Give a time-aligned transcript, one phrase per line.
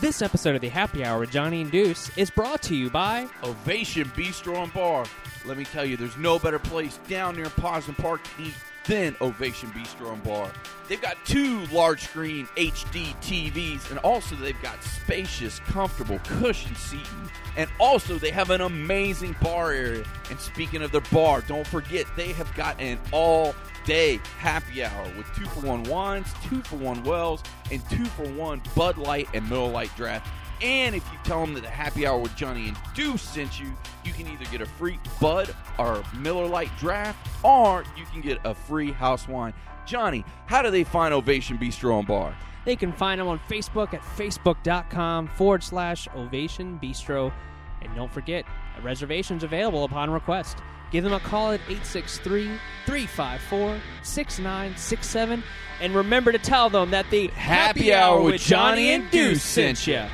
[0.00, 3.26] This episode of the Happy Hour with Johnny and Deuce is brought to you by
[3.42, 5.04] Ovation Bistro and Bar.
[5.44, 8.54] Let me tell you, there's no better place down near Poston Park to eat
[8.86, 10.52] than Ovation Bistro and Bar.
[10.88, 17.30] They've got two large screen HD TVs, and also they've got spacious, comfortable cushion seating.
[17.56, 20.04] And also, they have an amazing bar area.
[20.30, 23.52] And speaking of their bar, don't forget they have got an all
[23.88, 27.42] day happy hour with two for one wines, two for one wells,
[27.72, 30.30] and two for one Bud Light and Miller Lite draft.
[30.60, 33.72] And if you tell them that the happy hour with Johnny and Deuce sent you,
[34.04, 38.38] you can either get a free Bud or Miller Lite draft, or you can get
[38.44, 39.54] a free house wine.
[39.86, 42.36] Johnny, how do they find Ovation Bistro and Bar?
[42.66, 47.32] They can find them on Facebook at facebook.com forward slash ovation bistro.
[47.80, 48.44] And don't forget,
[48.82, 50.58] reservations available upon request.
[50.90, 52.50] Give them a call at 863
[52.86, 55.42] 354 6967.
[55.80, 60.04] And remember to tell them that the Happy Hour with Johnny and Deuce sent you.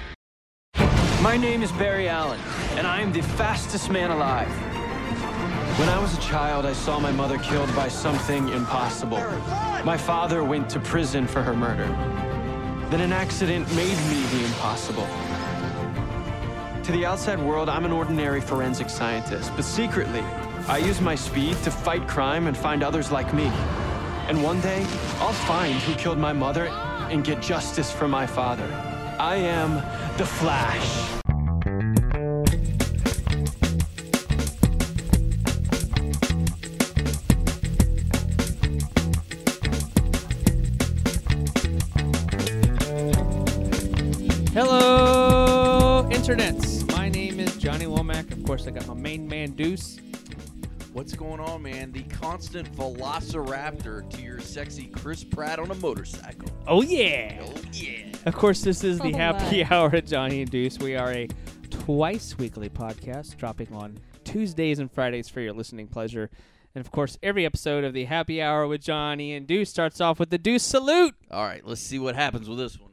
[1.23, 2.41] My name is Barry Allen,
[2.73, 4.49] and I am the fastest man alive.
[5.79, 9.19] When I was a child, I saw my mother killed by something impossible.
[9.85, 11.87] My father went to prison for her murder.
[12.91, 15.09] Then an accident made me the impossible.
[16.85, 20.21] To the outside world, I'm an ordinary forensic scientist, but secretly,
[20.69, 23.47] I use my speed to fight crime and find others like me.
[24.29, 24.85] And one day,
[25.19, 26.67] I'll find who killed my mother
[27.11, 28.71] and get justice for my father.
[29.19, 29.77] I am
[30.19, 31.24] the Flash.
[48.55, 49.99] Course, I got my main man Deuce.
[50.93, 51.91] What's going on, man?
[51.91, 56.49] The constant velociraptor to your sexy Chris Pratt on a motorcycle.
[56.69, 57.43] Oh, yeah.
[57.43, 58.13] Oh, yeah.
[58.27, 59.69] Of course, this is the Oh, Happy my.
[59.73, 60.79] Hour at Johnny and Deuce.
[60.79, 61.27] We are a
[61.69, 66.31] twice weekly podcast dropping on Tuesdays and Fridays for your listening pleasure.
[66.77, 70.21] And of course, every episode of the Happy Hour with Johnny and Deuce starts off
[70.21, 71.17] with the Deuce salute.
[71.29, 72.93] All right, let's see what happens with this one.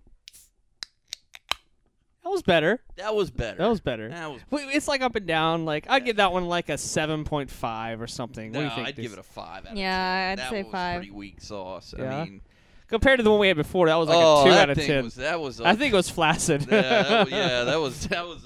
[2.42, 2.82] That was better.
[2.98, 3.58] That was better.
[3.58, 4.10] That was better.
[4.10, 4.42] That was.
[4.50, 5.66] Wait, It's like up and down.
[5.66, 8.52] Like I'd give that one like a seven point five or something.
[8.52, 8.88] what do No, you think?
[8.88, 9.04] I'd Deuce?
[9.04, 9.66] give it a five.
[9.66, 10.32] Out of Yeah, 10.
[10.32, 10.98] I'd that say was five.
[10.98, 11.94] Pretty weak sauce.
[11.98, 12.18] Yeah?
[12.18, 12.42] I mean,
[12.88, 13.88] compared to the one we had before.
[13.88, 15.04] That was like oh, a two that out of thing ten.
[15.06, 15.60] Was, that was.
[15.62, 16.68] a- I think it was flaccid.
[16.70, 18.44] yeah, that, was- yeah, that was that was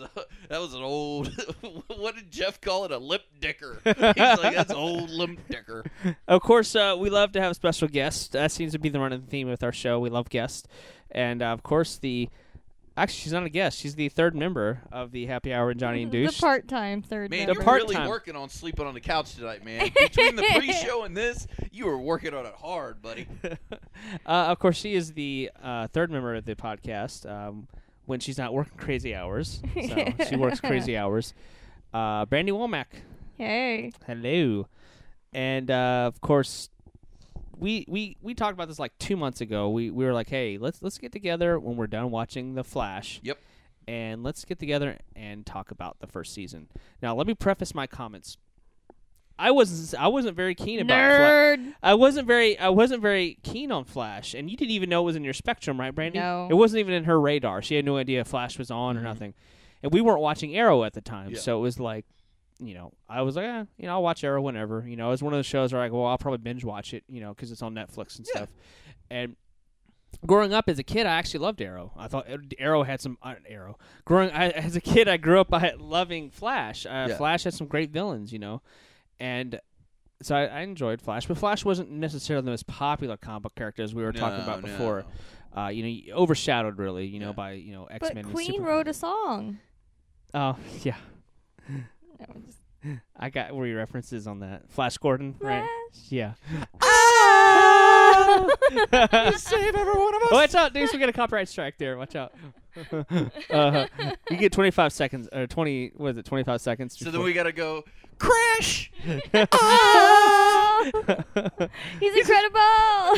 [0.49, 1.31] that was an old.
[1.97, 2.91] what did Jeff call it?
[2.91, 3.79] A lip dicker.
[3.83, 5.83] He's like that's old lip dicker.
[6.27, 8.27] Of course, uh, we love to have special guests.
[8.29, 9.99] That seems to be the running theme with our show.
[9.99, 10.67] We love guests,
[11.11, 12.29] and uh, of course, the
[12.97, 13.79] actually she's not a guest.
[13.79, 17.39] She's the third member of the Happy Hour and Johnny and The part-time third Man,
[17.47, 17.53] member.
[17.53, 17.95] you're part-time.
[17.95, 19.89] really working on sleeping on the couch tonight, man.
[19.99, 23.27] Between the pre-show and this, you were working on it hard, buddy.
[23.43, 23.57] uh,
[24.25, 27.67] of course, she is the uh, third member of the podcast um,
[28.05, 29.61] when she's not working crazy hours.
[29.87, 31.33] So she works crazy hours.
[31.93, 32.85] Uh, Brandy Womack,
[33.37, 33.91] Hey.
[34.05, 34.67] hello,
[35.33, 36.69] and uh, of course.
[37.57, 39.69] We, we we talked about this like two months ago.
[39.69, 43.19] We we were like, hey, let's let's get together when we're done watching The Flash.
[43.23, 43.37] Yep.
[43.87, 46.67] and let's get together and talk about the first season.
[47.01, 48.37] Now, let me preface my comments.
[49.37, 51.73] I wasn't I wasn't very keen about Fla- Nerd.
[51.83, 55.05] I wasn't very I wasn't very keen on Flash, and you didn't even know it
[55.05, 56.19] was in your spectrum, right, Brandy?
[56.19, 56.47] No.
[56.49, 57.61] It wasn't even in her radar.
[57.61, 59.07] She had no idea Flash was on or mm-hmm.
[59.07, 59.33] nothing,
[59.83, 61.39] and we weren't watching Arrow at the time, Yeah.
[61.39, 62.05] so it was like,
[62.59, 64.85] you know, I was like, eh, you know, I'll watch Arrow whenever.
[64.87, 66.63] You know, it was one of those shows where I go, well, I'll probably binge
[66.63, 68.41] watch it, you know, because it's on Netflix and Yeah.
[68.41, 68.49] stuff,
[69.09, 69.35] and.
[70.25, 71.91] Growing up as a kid, I actually loved Arrow.
[71.97, 72.25] I thought
[72.57, 73.77] Arrow had some uh, Arrow.
[74.05, 76.85] Growing I, as a kid, I grew up by loving Flash.
[76.85, 77.17] Uh, Yeah.
[77.17, 78.61] Flash had some great villains, you know,
[79.19, 79.59] and
[80.21, 83.83] so I, I enjoyed Flash, but Flash wasn't necessarily the most popular comic book character
[83.83, 84.69] as we were talking about no.
[84.69, 85.05] before.
[85.55, 88.23] Uh, you know, overshadowed really, you know, by you know X Men.
[88.23, 89.59] But Queen wrote a song.
[90.33, 90.95] Oh yeah,
[91.67, 91.83] That was
[93.25, 94.69] I got where your references on that.
[94.69, 95.67] Flash Gordon, right?
[95.91, 96.11] Flash.
[96.11, 96.33] Yeah.
[99.35, 100.31] Save every one of us.
[100.31, 100.91] Watch out, dude!
[100.93, 101.97] We got a copyright strike there.
[101.97, 102.35] Watch out.
[103.49, 103.87] uh,
[104.29, 105.93] you get 25 seconds, or 20.
[105.95, 106.25] What is it?
[106.25, 106.99] 25 seconds.
[106.99, 107.83] So then we gotta go
[108.19, 108.91] crash.
[109.51, 110.91] Oh!
[111.99, 113.15] He's incredible.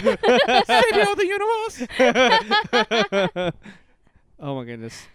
[0.67, 1.85] Savior of the universe.
[4.39, 5.05] oh my goodness.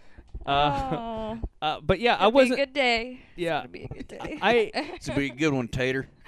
[0.45, 2.57] Uh, oh, uh, but yeah, I It'll be a wasn't.
[2.59, 3.19] good day.
[3.35, 4.39] Yeah, It'll be a good day.
[4.41, 4.71] I.
[4.73, 6.07] It's a be a good one, Tater.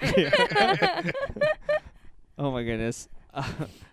[2.38, 3.08] Oh my goodness.
[3.32, 3.50] Uh,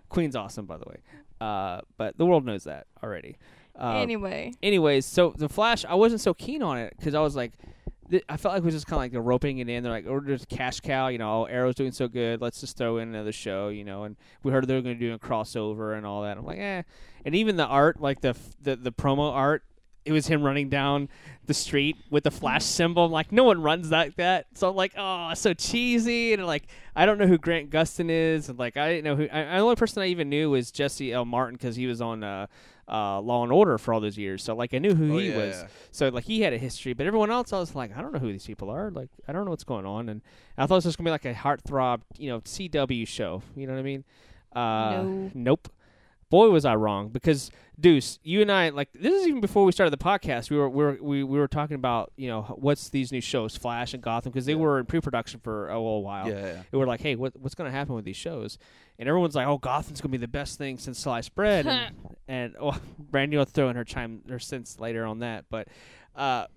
[0.09, 0.97] Queen's awesome, by the way.
[1.39, 3.37] Uh, but the world knows that already.
[3.75, 7.35] Um, anyway, anyways, so the Flash, I wasn't so keen on it because I was
[7.37, 7.53] like,
[8.11, 9.81] th- I felt like it was just kind of like they're roping it in.
[9.81, 11.45] They're like, we're just cash cow, you know.
[11.45, 14.03] Arrow's doing so good, let's just throw in another show, you know.
[14.03, 16.37] And we heard they were going to do a crossover and all that.
[16.37, 16.83] I'm like, eh.
[17.25, 19.63] And even the art, like the f- the the promo art,
[20.05, 21.09] it was him running down
[21.45, 23.05] the street with the flash symbol.
[23.05, 24.45] I'm like, no one runs like that.
[24.53, 26.33] So I'm like, oh, so cheesy.
[26.33, 26.63] And like,
[26.95, 28.49] I don't know who Grant Gustin is.
[28.49, 29.23] And like, I didn't know who.
[29.31, 31.25] I, the only person I even knew was Jesse L.
[31.25, 32.47] Martin because he was on uh,
[32.87, 34.43] uh, Law and Order for all those years.
[34.43, 35.55] So like, I knew who Oh, he yeah, was.
[35.55, 35.67] yeah.
[35.91, 36.93] So like, he had a history.
[36.93, 38.91] But everyone else, I was like, I don't know who these people are.
[38.91, 40.09] Like, I don't know what's going on.
[40.09, 40.21] And
[40.57, 43.41] I thought this was gonna be like a heartthrob, you know, CW show.
[43.55, 44.03] You know what I mean?
[44.55, 44.59] Uh,
[45.03, 45.31] No.
[45.33, 45.69] Nope.
[46.33, 49.71] Boy, was I wrong because Deuce, you and I like this is even before we
[49.71, 50.49] started the podcast.
[50.49, 53.55] We were we were we, we were talking about you know what's these new shows,
[53.55, 54.57] Flash and Gotham, because they Yeah.
[54.57, 56.27] were in pre-production for a little while.
[56.27, 56.63] Yeah, yeah.
[56.71, 58.57] And we're like, hey, what what's going to happen with these shows?
[58.97, 61.67] And everyone's like, oh, Gotham's going to be the best thing since sliced bread.
[61.67, 61.95] and
[62.27, 65.67] and oh, Brandy will throw in her chime her sense later on that, but
[66.15, 66.47] uh,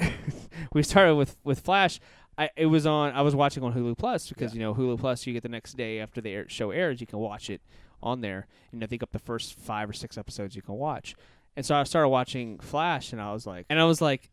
[0.74, 1.98] we started with with Flash.
[2.36, 3.14] I it was on.
[3.14, 5.26] I was watching on Hulu Plus because you know Hulu Plus.
[5.26, 7.62] You get the next day after the air, show airs, you can watch it
[8.02, 8.46] on there.
[8.72, 11.14] And I think up the first five or six episodes you can watch.
[11.56, 14.30] And so I started watching Flash, and I was like, and I was like,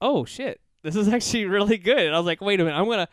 [0.00, 1.98] oh shit, this is actually really good.
[1.98, 3.08] And I was like, wait a minute, I'm gonna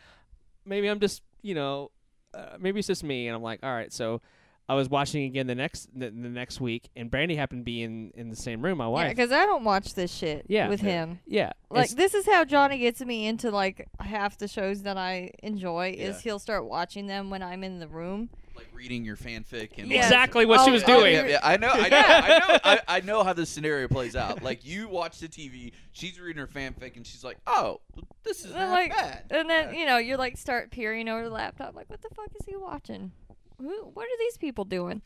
[0.64, 1.90] maybe I'm just you know
[2.34, 3.26] uh, maybe it's just me.
[3.28, 4.20] And I'm like, all right, so.
[4.68, 7.82] I was watching again the next the, the next week, and Brandy happened to be
[7.82, 8.78] in, in the same room.
[8.78, 10.68] My Yeah, wife, because I don't watch this shit Yeah.
[10.68, 11.18] with him.
[11.26, 15.32] yeah, Like this is how Johnny gets me into like half the shows that I
[15.42, 16.10] enjoy Yeah.
[16.10, 18.30] is he'll start watching them when I'm in the room.
[18.56, 20.06] Like reading your fanfic and Yes.
[20.06, 21.14] exactly what she Oh, was oh, doing.
[21.14, 24.16] Yeah, yeah, I know, I know, I know, I, I know how this scenario plays
[24.16, 24.42] out.
[24.42, 27.80] Like you watch the TV, she's reading her fanfic, and she's like, "Oh,
[28.24, 31.30] this is not like, bad." and then you know you're like start peering over the
[31.30, 33.12] laptop, like what the fuck is he watching?
[33.58, 33.90] Who?
[33.94, 35.02] What are these people doing?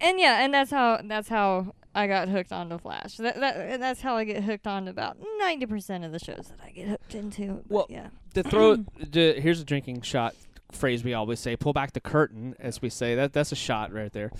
[0.00, 3.16] And yeah, and that's how that's how I got hooked on onto Flash.
[3.18, 6.50] That, that and that's how I get hooked on about ninety percent of the shows
[6.50, 7.62] that I get hooked into.
[7.68, 10.34] Well, yeah, to throw the, here's a drinking shot
[10.74, 13.92] phrase we always say pull back the curtain as we say that that's a shot
[13.92, 14.30] right there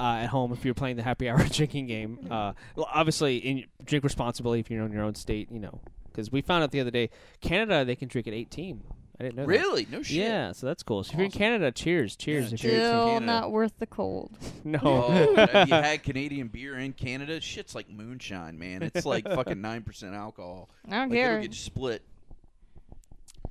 [0.00, 3.64] uh, at home if you're playing the happy hour drinking game uh, well, obviously in,
[3.84, 5.80] drink responsibly if you're in your own state you know
[6.10, 7.08] because we found out the other day
[7.40, 8.82] canada they can drink at 18
[9.20, 9.48] i didn't know that.
[9.48, 9.86] Really?
[9.90, 10.16] No shit.
[10.16, 12.72] yeah so that's cool so if you're in canada cheers cheers Yeah, if cheers.
[12.74, 13.26] you're still Canada.
[13.26, 14.36] not worth the cold.
[14.64, 17.40] no Oh, have you had Canadian beer in Canada?
[17.40, 18.82] Shit's like moonshine, man.
[18.82, 20.70] It's like fucking nine percent alcohol.
[20.88, 21.32] I don't Like care.
[21.38, 22.02] it'll get split.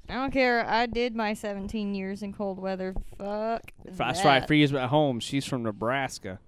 [0.10, 0.66] I don't care.
[0.68, 2.94] I did my 17 years in cold weather.
[3.18, 3.72] Fuck.
[3.96, 6.40] fast right freeze at home she's from nebraska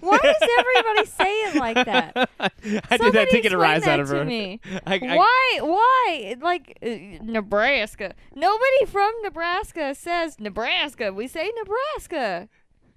[0.00, 2.12] Why does everybody say it like that?
[2.40, 4.60] i did Somebody that to get a rise out of her me.
[4.86, 5.58] I, I, Why?
[5.62, 6.36] Why?
[6.40, 8.14] Like uh, Nebraska.
[8.34, 11.12] Nobody from Nebraska says Nebraska.
[11.12, 12.48] We say Nebraska.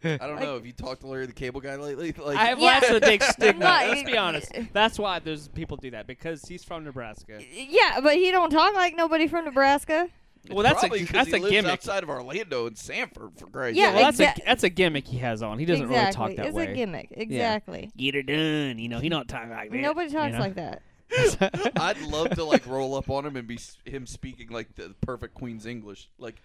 [0.22, 0.56] I don't know.
[0.56, 2.14] Have you talked to Larry the Cable Guy lately?
[2.24, 2.80] Like, I, have Yeah.
[2.80, 3.66] that's a big stigma.
[3.66, 4.52] Like- Let's be honest.
[4.74, 7.40] That's why there's people do that because he's from Nebraska.
[7.54, 10.10] Yeah, but he don't talk like nobody from Nebraska.
[10.52, 11.72] Well, that's a- that's he a lives gimmick.
[11.72, 13.96] outside of Orlando and Sanford for Christ's Yeah, sake.
[13.96, 15.58] well, that's exact- a that's a gimmick he has on.
[15.58, 16.26] He doesn't exactly.
[16.26, 16.72] really talk that it's way.
[16.72, 17.08] a gimmick.
[17.12, 17.92] Exactly.
[17.96, 18.78] Get her done.
[18.78, 19.78] You know, he don't talk like that.
[19.78, 20.40] Nobody you talks know?
[20.40, 20.82] like that.
[21.80, 24.94] I'd love to like roll up on him and be s- him speaking like the
[25.02, 26.10] perfect Queen's English.
[26.18, 26.42] Like,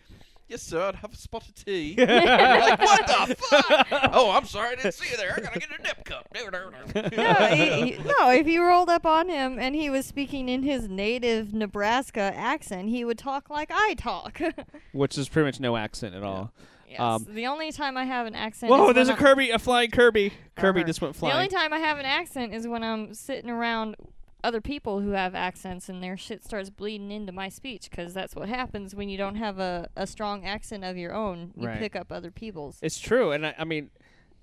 [0.49, 1.95] yes, sir, I'd have a spot of tea.
[1.99, 3.87] Like, what the fuck?
[4.13, 5.35] Oh, I'm sorry, I didn't see you there.
[5.37, 6.29] I gotta get a nip cup.
[6.35, 10.63] no, he, he- no, if you rolled up on him and he was speaking in
[10.63, 14.41] his native Nebraska accent, he would talk like I talk.
[14.93, 16.53] Which is pretty much no accent at all.
[16.89, 17.01] yes.
[17.01, 18.71] Um, the only time I have an accent.
[18.71, 20.33] Whoa, is there's a when I'm- Kirby, a flying Kirby.
[20.57, 20.87] Kirby Uh-huh.
[20.87, 21.35] just went flying.
[21.35, 23.97] The only time I have an accent is when I'm sitting around
[24.45, 28.37] other people who have accents and their shit starts bleeding into my speech because that's
[28.37, 31.53] what happens when you don't have a, a strong accent of your own.
[31.57, 31.79] You Right.
[31.79, 32.79] pick up other people's.
[32.81, 33.91] It's true, and I, I mean,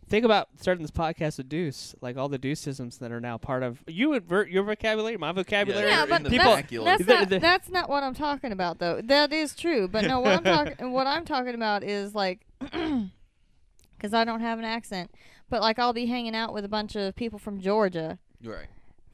[0.07, 3.63] think about starting this podcast with Deuce, like all the Deuceisms that are now part
[3.63, 5.85] of you invert your vocabulary, my vocabulary.
[5.85, 9.01] they're yeah, in but the that's, that's, not, that's not what I'm talking about, though.
[9.01, 14.13] That is true, but no, what I'm talking what I'm talking about is like, because
[14.13, 15.11] I don't have an accent,
[15.49, 18.67] but like I'll be hanging out with a bunch of people from Georgia right.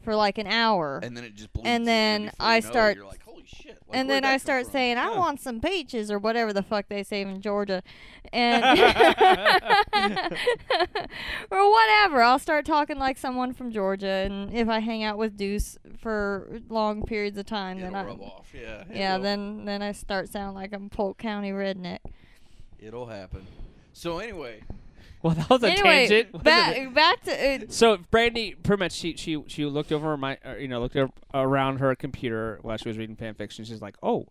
[0.04, 3.22] For like an hour, And then it just bleeds And then I it, start- like,
[3.46, 3.78] shit.
[3.88, 4.72] Like, and then I start from?
[4.72, 7.84] saying, "I want some peaches" or whatever the fuck they say in Georgia,
[8.32, 8.64] and
[11.52, 12.22] or whatever.
[12.22, 16.62] I'll start talking like someone from Georgia, and if I hang out with Deuce for
[16.70, 18.54] long periods of time, It'll then I rub off.
[18.54, 18.84] Yeah.
[18.92, 22.00] yeah, then then I start sounding like I'm Polk County redneck.
[22.80, 23.46] It'll happen.
[23.94, 24.62] So anyway,
[25.24, 26.44] well, that was a anyway, tangent.
[26.44, 30.56] back back to uh, So Brandy, pretty much, she she she looked over my, uh,
[30.56, 33.66] you know, looked over, around her computer while she was reading fan fiction.
[33.66, 34.28] She's like, "Oh,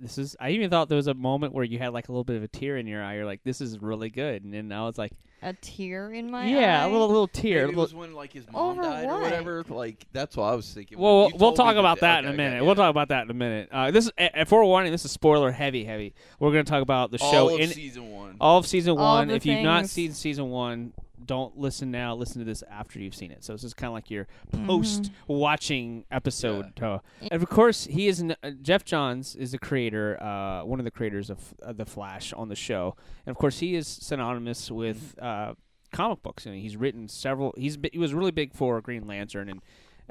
[0.00, 2.24] this is." I even thought there was a moment where you had like a little
[2.24, 3.16] bit of a tear in your eye.
[3.16, 6.42] You're like, "This is really good," and then I was like, a tear in my
[6.44, 6.46] eye?
[6.48, 6.88] "Yeah, eye.
[6.88, 9.12] a little little tear." maybe a it was when like his mom Over died or
[9.12, 9.22] what?
[9.22, 9.64] whatever.
[9.68, 10.98] Like that's what I was thinking.
[10.98, 12.56] when well, you we'll, we'll told me talk about that in a okay, minute.
[12.58, 13.68] okay, We'll talk about that in a minute.
[13.72, 14.92] Uh, this is a forewarning.
[14.92, 16.14] This is spoiler heavy, heavy.
[16.38, 18.36] We're going to talk about the All show of in season one.
[18.40, 19.28] all of season All one.
[19.28, 19.92] the If you've not things.
[19.92, 20.92] seen season one,
[21.30, 22.12] don't listen now.
[22.16, 23.44] Listen to this after you've seen it.
[23.44, 24.26] So this is kind of like your
[24.66, 26.82] post watching episode.
[26.82, 26.98] Uh,
[27.30, 30.84] and of course, he is n- uh, Geoff Johns is the creator, uh, one of
[30.84, 32.96] the creators of uh, the Flash on the show,
[33.26, 35.54] and of course, he is synonymous with uh,
[35.92, 36.46] comic books.
[36.46, 37.54] And he's written several.
[37.56, 39.60] He's bi- he was really big for Green Lantern and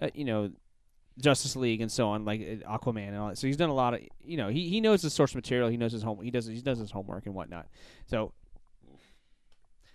[0.01, 0.51] uh, you know
[1.19, 3.37] Justice League and so on, like uh, Aquaman and all that.
[3.37, 5.67] So he's done a lot of, you know, he, he knows the source material.
[5.67, 6.21] He knows his home.
[6.21, 7.67] He does he does his homework and whatnot.
[8.05, 8.31] So,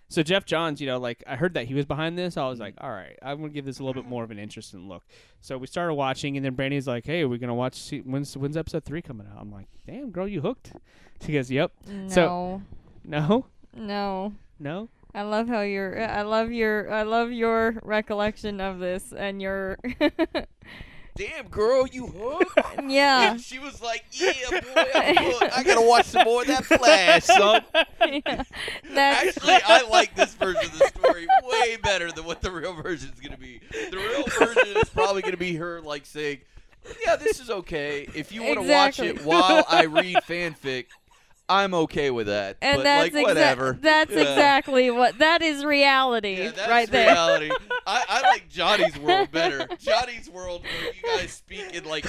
[0.07, 2.37] so Geoff Johns, you know, like I heard that he was behind this.
[2.37, 2.63] I was mm-hmm.
[2.63, 5.03] like, all right, I'm gonna give this a little bit more of an interesting look.
[5.41, 7.75] So we started watching, and then Brandy's like, hey, we're gonna watch.
[7.75, 9.41] See, when's when's episode three coming out?
[9.41, 10.73] I'm like, damn, girl, you hooked.
[11.25, 11.71] She goes, yep.
[11.87, 12.61] No, So-
[13.05, 14.33] No, no.
[14.59, 14.89] no.
[15.13, 19.77] I love how your I love your I love your recollection of this and your
[21.17, 22.59] Damn, girl, you hooked?
[22.89, 23.31] yeah.
[23.31, 25.43] And she was like, "Yeah, boy, I'm hooked.
[25.57, 27.63] I gotta watch some more of that Flash, son."
[28.25, 28.43] yeah.
[28.93, 32.73] That's Actually, I like this version of the story way better than what the real
[32.73, 33.61] version is gonna be.
[33.71, 36.39] The real version is probably gonna be her like saying,
[37.05, 38.09] "Yeah, this is okay.
[38.13, 39.11] If you want to Exactly.
[39.13, 40.87] watch it while I read fanfic,
[41.47, 43.69] I'm okay with that." and but that's like whatever.
[43.71, 44.19] exactly that's Yeah.
[44.33, 47.11] exactly what that is reality Yeah, that's right there.
[47.11, 47.51] reality.
[47.85, 49.67] I, I like Johnny's world better.
[49.79, 52.05] Johnny's world, where you guys speak in like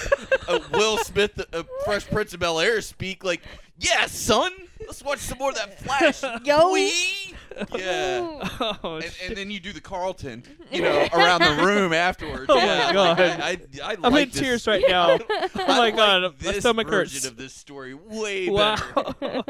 [0.73, 1.41] Will Smith,
[1.85, 3.43] Fresh Prince of Bel Air, speak like,
[3.79, 4.53] "Yeah, son,
[4.87, 6.73] let's watch some more of that Flash." Yo.
[6.73, 7.35] Wee."
[7.77, 8.49] yeah.
[8.61, 12.47] Oh, And, and then you do the Carlton, you know, around the room afterwards.
[12.49, 13.19] Oh my God.
[13.21, 15.19] I, I, I I'm like in this- tears right now.
[15.31, 17.27] Oh my like god, my this stomach version hurts.
[17.27, 18.77] of this story way Wow.
[19.21, 19.43] better.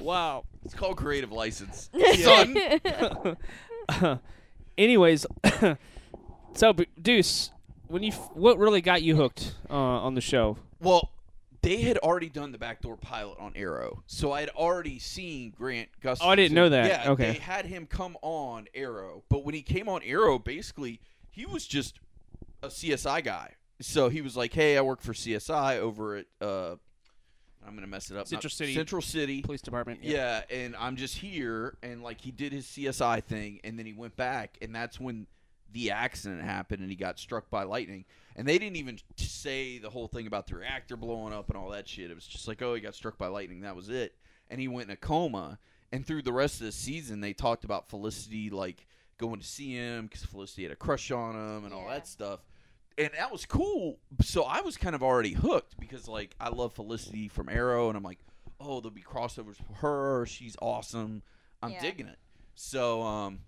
[0.00, 0.44] wow.
[0.64, 3.34] It's called creative license, Yeah.
[3.90, 4.18] son.
[4.76, 5.26] Anyways,
[6.54, 7.50] so Deuce,
[7.88, 10.56] when you f- what really got you hooked uh, on the show?
[10.80, 11.10] Well,
[11.62, 15.88] they had already done the backdoor pilot on Arrow, so I had already seen Grant
[16.00, 16.28] Gustafson.
[16.28, 16.86] Oh, I didn't know that.
[17.04, 17.32] Yeah, Okay.
[17.32, 21.00] they had him come on Arrow, but when he came on Arrow, basically
[21.30, 21.98] he was just
[22.62, 23.54] a CSI guy.
[23.80, 26.76] So he was like, "Hey, I work for CSI over at uh,
[27.66, 28.26] I'm gonna mess it up.
[28.26, 28.74] Central Not- City.
[28.74, 29.42] Central City.
[29.42, 30.00] Police department.
[30.02, 33.92] Yeah, and I'm just here, and like he did his CSI thing, and then he
[33.92, 35.26] went back, and that's when
[35.72, 38.04] the accident happened, and he got struck by lightning.
[38.36, 41.70] And they didn't even say the whole thing about the reactor blowing up and all
[41.70, 42.10] that shit.
[42.10, 43.60] It was just like, oh, he got struck by lightning.
[43.62, 44.14] That was it.
[44.48, 45.58] And he went in a coma.
[45.90, 48.86] And through the rest of the season, they talked about Felicity like
[49.18, 52.40] going to see him because Felicity had a crush on him and all that stuff.
[52.96, 53.98] And that was cool.
[54.22, 57.96] So I was kind of already hooked because like I love Felicity from Arrow, and
[57.96, 58.18] I'm like,
[58.60, 60.26] oh, there'll be crossovers for her.
[60.26, 61.22] She's awesome.
[61.62, 61.80] I'm Yeah.
[61.80, 62.18] digging it.
[62.54, 63.40] So um,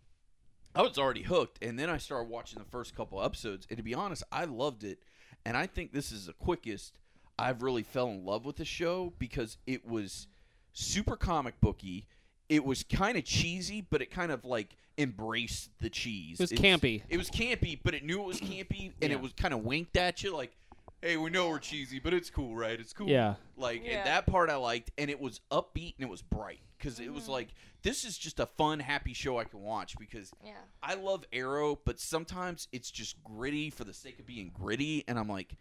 [0.75, 3.67] I was already hooked, and then I started watching the first couple episodes.
[3.69, 5.01] And to be honest, I loved it,
[5.45, 6.99] and I think this is the quickest
[7.39, 10.29] I've really fell in love with the show because it was
[10.73, 12.07] super comic booky.
[12.49, 16.39] It was kind of cheesy, but it kind of like embraced the cheese.
[16.39, 17.03] It was It's- campy.
[17.09, 19.17] It was campy, but it knew it was campy, and Yeah.
[19.17, 20.55] it was kind of winked at you, like,
[21.01, 22.79] "Hey, we know we're cheesy, but it's cool, right?
[22.79, 23.37] It's cool." Yeah.
[23.57, 24.05] Like and Yeah.
[24.05, 27.25] that part I liked, and it was upbeat and it was bright because it was
[27.25, 27.33] Mm-hmm.
[27.33, 27.49] like
[27.83, 30.53] this is just a fun, happy show I can watch because Yeah.
[30.83, 35.19] I love Arrow, but sometimes it's just gritty for the sake of being gritty, and
[35.19, 35.57] I'm like,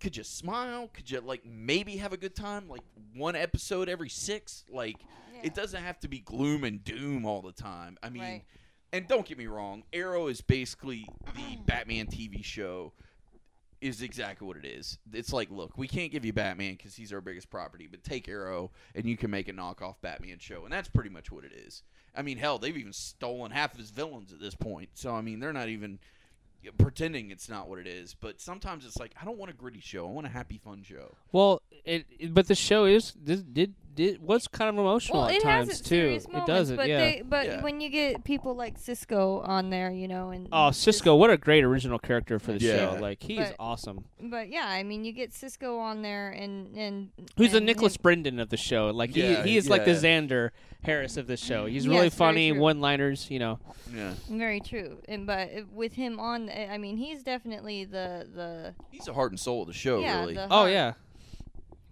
[0.00, 0.88] could you smile?
[0.92, 2.68] Could you like maybe have a good time?
[2.68, 2.82] Like
[3.14, 4.64] one episode every six?
[4.70, 4.96] Like
[5.34, 5.40] Yeah.
[5.44, 7.98] it doesn't have to be gloom and doom all the time.
[8.02, 8.44] I mean, Right.
[8.92, 12.92] and don't get me wrong, Arrow is basically the Batman TV show.
[13.80, 14.98] Is exactly what it is.
[15.12, 18.28] It's like, look, we can't give you Batman because he's our biggest property, but take
[18.28, 21.52] Arrow and you can make a knockoff Batman show, and that's pretty much what it
[21.52, 21.82] is.
[22.14, 25.22] I mean, hell, they've even stolen half of his villains at this point, so I
[25.22, 25.98] mean, they're not even
[26.76, 28.14] pretending it's not what it is.
[28.14, 30.06] But sometimes it's like, I don't want a gritty show.
[30.06, 31.14] I want a happy, fun show.
[31.32, 35.28] Well, it, it- but the show is did did, did was kind of emotional Well,
[35.28, 35.86] at it times has too.
[35.88, 36.98] serious it does it, but yeah.
[36.98, 37.62] they, but Yeah.
[37.62, 41.36] when you get people like Cisco on there, you know, and oh, Cisco, what a
[41.36, 42.76] great original character for the Yeah.
[42.94, 42.98] show!
[43.00, 44.04] Like he's But- awesome.
[44.22, 48.02] But yeah, I mean, you get Cisco on there, and and Who's the Nicholas him-
[48.02, 48.90] Brendon of the show?
[48.90, 49.96] Like Yeah, he he is like the yeah.
[50.20, 50.50] Xander
[50.82, 51.66] Harris of the show.
[51.66, 53.30] He's really very funny, one-liners.
[53.30, 53.58] You know.
[53.94, 59.04] Yeah, Very true, and but with him on, I mean, he's definitely the the he's
[59.04, 60.34] the heart and soul of the show, yeah really.
[60.34, 60.92] the Oh yeah.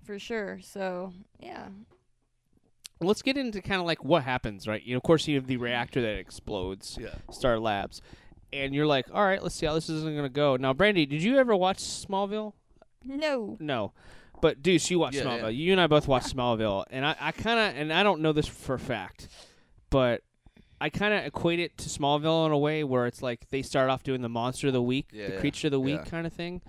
[0.08, 0.58] For sure.
[0.62, 1.68] So yeah,
[3.00, 4.82] Let's get into kind of like what happens, right?
[4.82, 7.14] You know, of course, you have the reactor that explodes, Yeah.
[7.30, 8.00] Star Labs,
[8.52, 10.56] and you're like, all right, let's see how this isn't going to go.
[10.56, 12.54] Now, Brandy, did you ever watch Smallville?
[13.04, 13.92] no, No.
[14.40, 15.42] But Deuce, you watched Yeah, Smallville.
[15.42, 15.48] yeah.
[15.48, 18.32] You and I both watched Smallville, and I, I kind of, and I don't know
[18.32, 19.28] this for a fact,
[19.90, 20.22] but
[20.80, 23.90] I kind of equate it to Smallville in a way where it's like they start
[23.90, 26.10] off doing the monster of the week, Yeah, the yeah, creature of the week yeah.
[26.10, 26.62] kind of thing.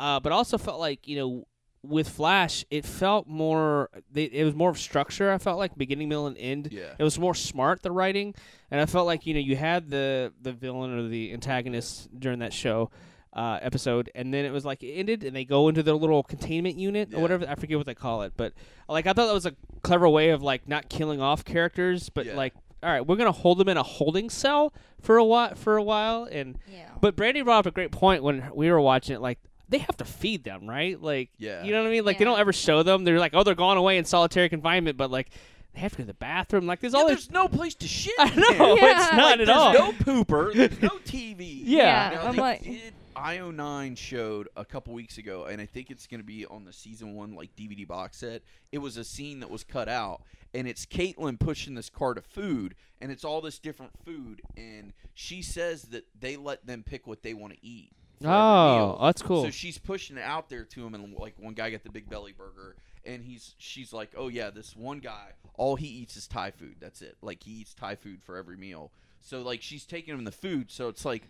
[0.00, 1.46] Uh, but also felt like you know
[1.82, 3.90] with Flash, it felt more.
[4.12, 5.32] They, it was more of structure.
[5.32, 6.68] I felt like beginning, middle, and end.
[6.72, 6.94] Yeah.
[6.98, 8.34] It was more smart the writing,
[8.70, 12.40] and I felt like you know you had the the villain or the antagonist during
[12.40, 12.90] that show.
[13.30, 16.22] Uh, episode and then it was like it ended and they go into their little
[16.24, 17.18] containment unit Yeah.
[17.18, 18.54] or whatever I forget what they call it but
[18.88, 22.24] like I thought that was a clever way of like not killing off characters but
[22.24, 22.34] Yeah.
[22.36, 25.76] like all right we're gonna hold them in a holding cell for a while for
[25.76, 26.88] a while and Yeah.
[27.02, 29.20] but Brandy brought up a great point when we were watching it.
[29.20, 31.00] Like they have to feed them, right?
[31.00, 31.62] Like, Yeah.
[31.64, 32.04] you know what I mean?
[32.04, 33.04] Like they don't ever show them.
[33.04, 35.28] They're like, oh, they're gone away in solitary confinement, but like
[35.74, 36.66] they have to go to the bathroom.
[36.66, 37.30] Like there's Yeah, all there's this.
[37.30, 38.14] no place to shit.
[38.18, 38.74] I know.
[38.76, 39.02] Yeah.
[39.02, 39.72] it's not Like, at there's all.
[39.74, 40.54] no pooper.
[40.54, 41.60] There's no TV.
[41.64, 42.10] Yeah.
[42.14, 46.20] Now, I'm like- did IO9 showed a couple weeks ago, and I think it's going
[46.20, 48.42] to be on the season one like DVD box set.
[48.72, 50.22] It was a scene that was cut out,
[50.54, 54.92] and it's Caitlin pushing this cart of food, and it's all this different food, and
[55.14, 57.90] she says that they let them pick what they want to eat.
[58.24, 59.44] Oh, that's cool.
[59.44, 62.08] So she's pushing it out there to him, and like one guy got the big
[62.08, 66.26] belly burger, and he's she's like, oh yeah, this one guy, all he eats is
[66.26, 66.76] Thai food.
[66.80, 67.16] That's it.
[67.22, 68.90] Like he eats Thai food for every meal.
[69.20, 70.70] So like she's taking him the food.
[70.70, 71.22] So it's like,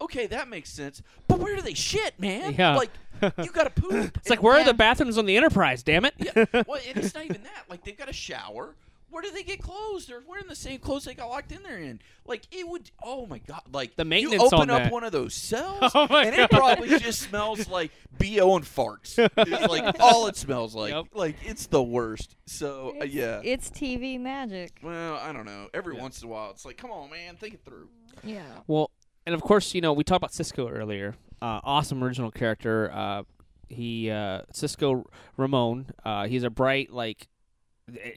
[0.00, 1.02] okay, that makes sense.
[1.28, 2.54] But where do they shit, man?
[2.58, 2.76] Yeah.
[2.76, 2.90] Like
[3.38, 4.16] you got to poop.
[4.16, 5.82] It's like where are the bathrooms on the Enterprise?
[5.82, 6.14] Damn it!
[6.18, 6.44] Yeah.
[6.66, 7.64] Well, it's not even that.
[7.68, 8.74] Like they've got a shower.
[9.12, 10.06] Where do they get clothes?
[10.06, 12.00] They're wearing the same clothes they got locked in there in.
[12.26, 12.90] Like it would.
[13.04, 13.60] Oh my god!
[13.72, 14.40] Like The maintenance.
[14.40, 14.92] you open on up that.
[14.92, 16.44] one of those cells, Oh my and God.
[16.44, 19.18] it probably just smells like bo and farts.
[19.36, 20.92] It's like all it smells like.
[20.92, 21.06] Yep.
[21.14, 22.36] Like it's the worst.
[22.46, 23.40] So uh, yeah.
[23.44, 24.78] It's TV magic.
[24.82, 25.68] well, I don't know.
[25.74, 26.02] Every Yeah.
[26.02, 27.88] once in a while, it's like, come on, man, think it through.
[28.24, 28.42] Yeah.
[28.66, 28.90] Well,
[29.26, 31.14] and of course, you know, we talked about Cisco earlier.
[31.40, 32.90] Uh, awesome original character.
[32.92, 33.22] Uh,
[33.68, 35.04] he uh, Cisco
[35.36, 35.86] Ramon.
[36.04, 37.26] Uh, he's a bright, like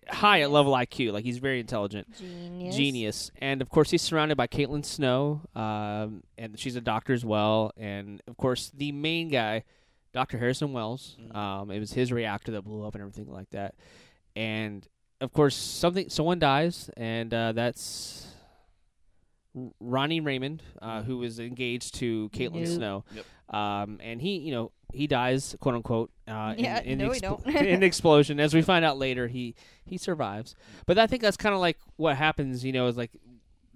[0.09, 1.11] high at level IQ.
[1.11, 2.15] Like he's very intelligent.
[2.17, 2.75] Genius.
[2.75, 3.31] genius.
[3.39, 7.71] And of course, he's surrounded by Caitlin Snow, um, and she's a doctor as well.
[7.77, 9.63] And of course, the main guy,
[10.13, 10.37] Dr.
[10.37, 11.17] Harrison Wells.
[11.31, 13.75] Um, it was his reactor that blew up and everything like that.
[14.35, 14.87] And
[15.21, 18.27] of course, something someone dies, and uh, that's
[19.79, 22.67] Ronnie Raymond, uh, who was engaged to Caitlin Nope.
[22.67, 23.05] Snow.
[23.15, 23.25] Yep.
[23.49, 27.13] Um, and he, you know, he dies, quote unquote, uh, Yeah, in, in, no, the
[27.15, 27.45] he don't.
[27.47, 28.39] in the explosion.
[28.39, 30.55] As we find out later, he he survives.
[30.85, 32.63] But I think that's kind of like what happens.
[32.65, 33.11] You know, is like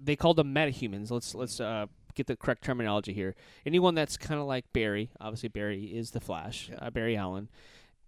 [0.02, 1.10] they call them metahumans.
[1.10, 3.34] Let's let's uh, get the correct terminology here.
[3.66, 5.10] Anyone that's kind of like Barry.
[5.20, 6.68] Obviously, Barry is the Flash.
[6.70, 6.78] Yeah.
[6.86, 7.48] Uh, Barry Allen.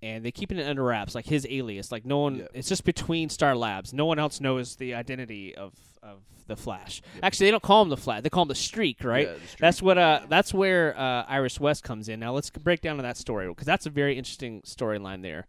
[0.04, 1.92] And they keep it under wraps, like his alias.
[1.92, 2.46] Like no one, Yeah.
[2.54, 3.92] it's just between Star Labs.
[3.92, 7.02] No one else knows the identity of, of the Flash.
[7.22, 8.22] Actually, they don't call him the Flash.
[8.22, 9.26] They call him the Streak, right?
[9.26, 9.60] Yeah, the streak.
[9.60, 9.98] That's what.
[9.98, 12.20] Uh, that's where uh, Iris West comes in.
[12.20, 15.46] Now let's break down to that story because that's a very interesting storyline there.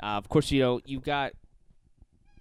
[0.00, 1.32] Uh, of course, you know you got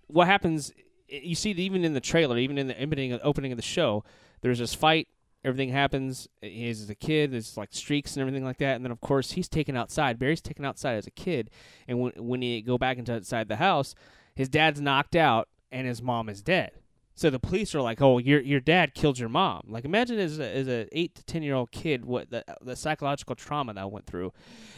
[0.07, 0.71] what happens.
[1.09, 4.03] You see, even in the trailer, even in the opening opening of the show,
[4.41, 5.07] there's this fight.
[5.43, 6.27] Everything happens.
[6.41, 7.31] He's a kid.
[7.31, 8.75] There's like streaks and everything like that.
[8.75, 10.19] And then, of course, he's taken outside.
[10.19, 11.49] Barry's taken outside as a kid.
[11.87, 13.95] And when when he go back into inside the house,
[14.35, 16.71] his dad's knocked out and his mom is dead.
[17.17, 20.37] So the police are like, "Oh, your your dad killed your mom." Like, imagine as
[20.37, 23.81] a, as a eight to ten year old kid what the the psychological trauma that
[23.81, 24.31] I went through.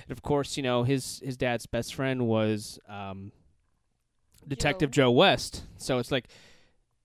[0.04, 3.34] And of course, you know his his dad's best friend was um,
[4.48, 5.12] Detective Joe.
[5.12, 5.64] West.
[5.76, 6.30] So it's like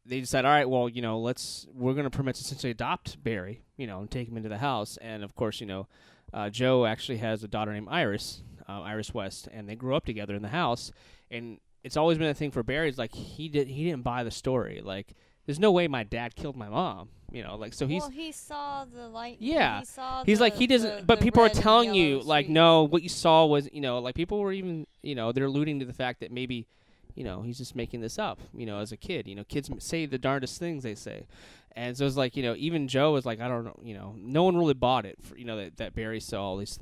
[0.06, 3.22] they decide, all right, well, you know, let's we're going to permit to essentially adopt
[3.24, 4.98] Barry, you know, and take him into the house.
[4.98, 5.88] And of course, you know,
[6.32, 10.04] uh, Joe actually has a daughter named Iris, uh, Iris West, and they grew up
[10.04, 10.92] together in the house.
[11.28, 12.88] And it's always been a thing for Barry.
[12.88, 14.80] It's like he did he didn't buy the story.
[14.82, 15.14] Like,
[15.46, 17.10] there's no way my dad killed my mom.
[17.30, 19.36] You know, like so he's well, he saw the light.
[19.40, 19.80] Yeah.
[19.80, 22.48] He saw He's the- like he doesn't, the- but the people are telling you like,
[22.48, 25.80] no, what you saw was, you know, like people were even, you know, they're alluding
[25.80, 26.68] to the fact that maybe,
[27.16, 29.26] you know, he's just making this up, you know, as a kid.
[29.26, 31.26] You know, kids say the darndest things they say,
[31.72, 34.14] and so it's like, you know, even Joe was like, I don't know, you know,
[34.16, 36.78] no one really bought it, for, you know, that that Barry saw all these.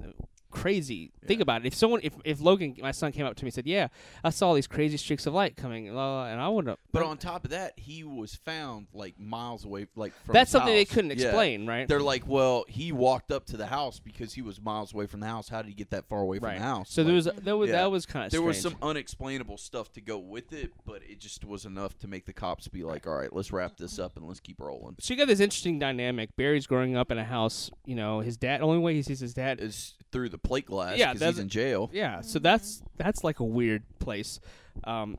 [0.53, 1.11] Crazy.
[1.27, 1.67] Think about it.
[1.67, 3.89] If someone, if, if Logan, my son, came up to me and said, "Yeah,
[4.23, 6.79] I saw all these crazy streaks of light coming," blah, blah, and I would have.
[6.93, 10.73] But on top of that, he was found like miles away, like from that's something
[10.75, 11.27] they couldn't Yeah.
[11.27, 11.89] explain, right?
[11.89, 15.21] They're like, well, he walked up to the house because he was miles away from
[15.21, 15.49] the house.
[15.49, 16.59] How did he get that far away from right.
[16.59, 16.91] the house?
[16.91, 17.83] So there was that was Yeah.
[17.83, 21.19] that was kind of there was some unexplainable stuff to go with it, but it
[21.19, 24.17] just was enough to make the cops be like, all right, let's wrap this up
[24.17, 24.97] and let's keep rolling.
[25.01, 26.37] So you got this interesting dynamic.
[26.37, 27.71] Barry's growing up in a house.
[27.87, 28.61] You know, his dad.
[28.61, 31.43] Only way he sees his dad Is through the plate glass Yeah, because that's- he's
[31.43, 31.91] in jail.
[31.93, 32.21] yeah.
[32.21, 34.41] So that's that's like a weird place.
[34.85, 35.19] Um,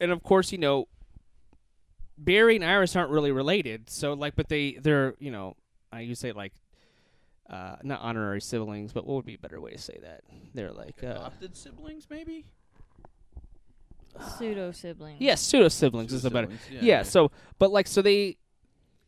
[0.00, 0.88] and of course, you know,
[2.18, 3.90] Barry and Iris aren't really related.
[3.90, 5.56] So like, but they they're you know,
[5.92, 6.52] I used to say like,
[7.48, 10.22] uh, not honorary siblings, but what would be a better way to say that?
[10.54, 12.44] They're like, uh, Adopted siblings, maybe.
[14.38, 15.20] pseudo siblings.
[15.20, 16.46] yes, pseudo siblings is a better.
[16.48, 18.36] Siblings, Yeah, So, but like, so they.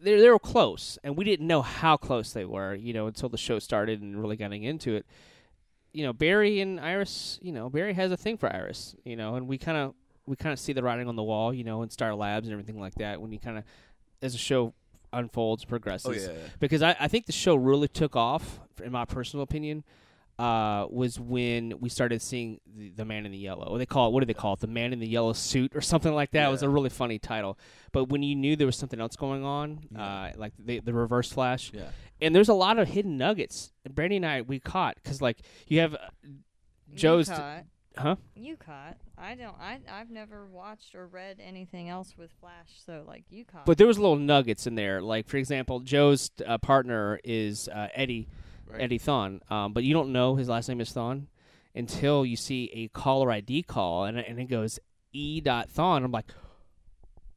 [0.00, 3.28] They they were close, and we didn't know how close they were, you know, until
[3.28, 5.06] the show started and really getting into it.
[5.92, 7.38] You know Barry and Iris.
[7.42, 8.94] You know Barry has a thing for Iris.
[9.04, 9.94] You know, and we kind of
[10.26, 11.52] we kind of see the writing on the wall.
[11.52, 13.20] You know, in Star Labs and everything like that.
[13.20, 13.64] When you kind of
[14.20, 14.74] as the show
[15.12, 16.28] unfolds, progresses.
[16.28, 16.38] Oh yeah.
[16.58, 19.84] Because I, I think the show really took off, in my personal opinion,
[20.42, 23.70] uh, was when we started seeing the, the man in the yellow.
[23.70, 24.12] What they call it?
[24.12, 24.60] What do they call it?
[24.60, 26.48] The man in the yellow suit or something like that.
[26.48, 27.58] It was a really funny title.
[27.92, 30.02] But when you knew there was something else going on, Yeah.
[30.02, 31.88] uh, like the the Reverse Flash, Yeah.
[32.20, 33.72] and there's a lot of hidden nuggets.
[33.84, 35.98] And Brandy and I we caught because like you have uh,
[36.94, 37.28] Joe's.
[37.28, 37.64] You caught.
[37.96, 38.16] huh?
[38.34, 38.96] You caught.
[39.18, 39.54] I don't.
[39.60, 42.70] I I've never watched or read anything else with Flash.
[42.84, 43.66] So like you caught.
[43.66, 45.00] But there was little nuggets in there.
[45.00, 48.28] Like for example, Joe's uh, partner is uh, Eddie
[48.66, 48.82] Right.
[48.82, 51.26] Eddie Thawne, um, but you don't know his last name is Thawne
[51.74, 54.78] until you see a caller ID call and and it goes
[55.12, 55.40] E.
[55.40, 56.04] Dot Thawne.
[56.04, 56.32] I'm like,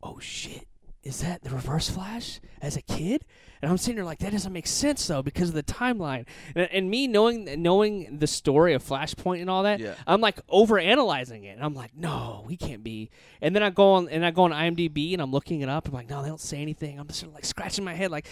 [0.02, 0.68] oh shit,
[1.04, 3.26] is that the Reverse Flash as a kid?
[3.62, 6.68] And I'm sitting there like that doesn't make sense though because of the timeline and,
[6.72, 9.80] and me knowing knowing the story of Flashpoint and all that.
[9.80, 9.94] Yeah.
[10.08, 11.52] I'm like over analyzing it.
[11.52, 13.10] And I'm like, no, we can't be.
[13.42, 15.88] And then I go on and I go on IMDb and I'm looking it up.
[15.88, 17.00] I'm like, no, they don't say anything.
[17.00, 18.28] I'm just sort of like scratching my head, like,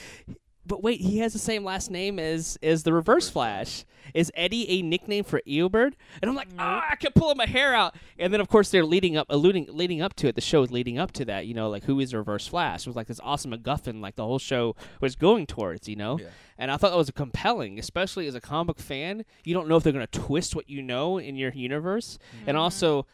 [0.66, 3.86] but wait, he has the same last name as as the Reverse Flash.
[4.14, 5.94] Is Eddie a nickname for Eobard?
[6.22, 7.96] And I'm like, ah, I kept pull my hair out.
[8.20, 10.36] And then of course they're leading up, alluding, leading up to it.
[10.36, 11.48] The show is leading up to that.
[11.48, 12.82] You know, like who is the Reverse Flash?
[12.82, 15.88] It was like this awesome MacGuffin, like the whole show was going towards.
[15.88, 16.20] You know.
[16.20, 16.28] Yeah.
[16.58, 19.26] And I thought that was compelling, especially as a comic book fan.
[19.44, 22.56] You don't know if they're going to twist what you know in your universe, and
[22.56, 23.08] also,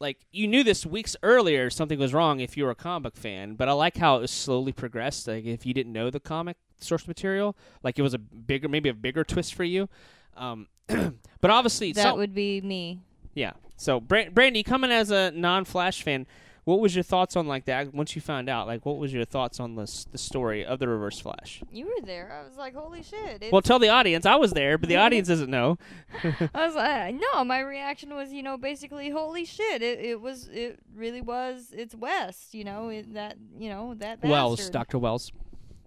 [0.00, 3.16] like you knew this weeks earlier something was wrong if you were a comic book
[3.16, 3.54] fan.
[3.54, 5.28] But I like how it was slowly progressed.
[5.28, 8.88] Like if you didn't know the comic source material, like it was a bigger, maybe
[8.88, 9.88] a bigger twist for you.
[10.36, 13.00] Um, but obviously, that some- would be me.
[13.34, 13.52] yeah.
[13.76, 16.26] So, Bra- Brandy, coming as a non-Flash fan,
[16.64, 17.94] what was your thoughts on like that?
[17.94, 20.86] Once you found out, like, what was your thoughts on this the story of the
[20.86, 21.62] Reverse Flash?
[21.72, 22.30] You were there.
[22.30, 23.46] I was like, holy shit.
[23.50, 25.78] Well, tell the audience I was there, but the audience doesn't know.
[26.22, 27.42] I was like, no.
[27.42, 29.80] My reaction was, you know, basically, holy shit.
[29.80, 30.48] It it was.
[30.48, 31.72] It really was.
[31.72, 32.52] It's West.
[32.52, 33.38] You know it, that.
[33.58, 34.22] You know that.
[34.22, 34.68] Wells.
[34.68, 35.32] Doctor Wells,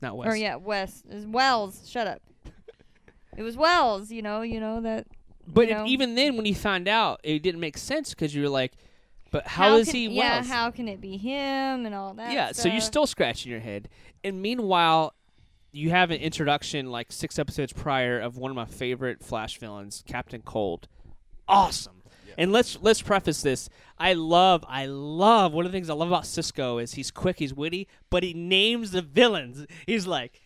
[0.03, 0.29] not West.
[0.31, 1.03] Or yeah, West.
[1.09, 1.89] It's Wells.
[1.89, 2.21] Shut up.
[3.35, 4.11] it was Wells.
[4.11, 4.41] You know.
[4.41, 5.07] You know that.
[5.47, 5.85] But you it- know.
[5.87, 8.73] even then, when you found out, it didn't make sense because you were like,
[9.31, 10.35] "But how is can, he Yeah.
[10.35, 12.31] Wells?" How can it be him and all that?
[12.31, 12.51] yeah.
[12.51, 13.89] So you're still scratching your head,
[14.23, 15.13] and meanwhile,
[15.71, 20.03] you have an introduction like six episodes prior of one of my favorite Flash villains,
[20.07, 20.87] Captain Cold.
[21.47, 22.02] Awesome.
[22.37, 23.69] And let's let's preface this.
[23.97, 27.39] I love I love one of the things I love about Cisco is he's quick,
[27.39, 29.65] he's witty, but he names the villains.
[29.87, 30.41] He's like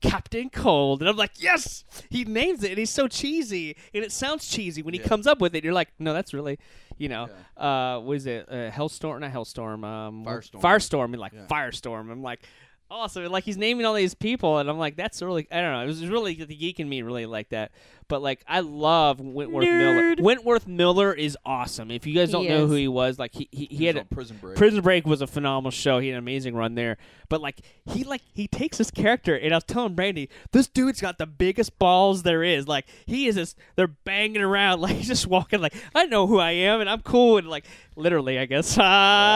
[0.00, 4.12] Captain Cold, and I'm like, yes, he names it, and he's so cheesy, and it
[4.12, 5.06] sounds cheesy when he Yeah.
[5.08, 5.64] comes up with it.
[5.64, 6.58] You're like, no, that's really,
[6.98, 8.46] you know, uh, what is it?
[8.48, 10.60] Uh, Hellstorm, not Hellstorm, um, Firestorm.
[10.60, 11.46] Firestorm, and like Yeah.
[11.50, 12.12] Firestorm.
[12.12, 12.40] I'm like,
[12.88, 15.72] awesome, and like he's naming all these people, and I'm like, that's really, I don't
[15.72, 17.72] know, it was really the geek in me really like that.
[18.08, 20.14] But like, I love Wentworth Miller.
[20.18, 21.90] Wentworth Miller is awesome.
[21.90, 22.70] If you guys don't He know is.
[22.70, 24.56] who he was, like he he, he He had a, Prison Break.
[24.56, 25.98] Prison Break was a phenomenal show.
[25.98, 26.96] He had an amazing run there.
[27.28, 31.00] But like he like he takes his character and I was telling Brandy, this dude's
[31.02, 32.66] got the biggest balls there is.
[32.66, 36.38] Like he is just they're banging around like he's just walking like I know who
[36.38, 37.66] I am and I'm cool and like
[37.96, 38.78] literally I guess.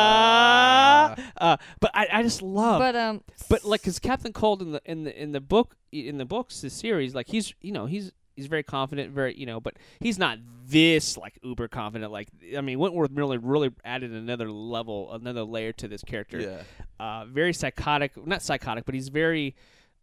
[0.04, 1.14] Ah.
[1.36, 3.22] uh, but I, I just love But um.
[3.48, 6.60] but like cuz Captain Cold in the in the in the book in the books
[6.62, 10.18] the series like he's you know he's he's very confident very you know but he's
[10.18, 15.42] not this like uber confident like I mean Wentworth Miller really added another level another
[15.44, 16.62] layer to this character Yeah.
[16.98, 19.54] uh, very psychotic not psychotic but he's very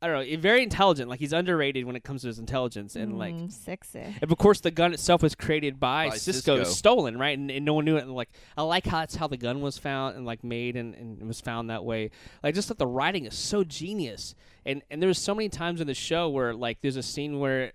[0.01, 3.17] I don't know very intelligent like he's underrated when it comes to his intelligence and
[3.17, 3.99] like mm, sexy.
[3.99, 6.73] and of course, the gun itself was created by, By Cisco, Cisco.
[6.73, 7.37] stolen, right?
[7.37, 8.03] And, and no one knew it.
[8.03, 10.95] And like, I like how that's how the gun was found and like made and,
[10.95, 12.11] and it was found that way.
[12.41, 14.35] Like, just that the writing is so genius.
[14.65, 17.73] And and there's so many times in the show where like there's a scene where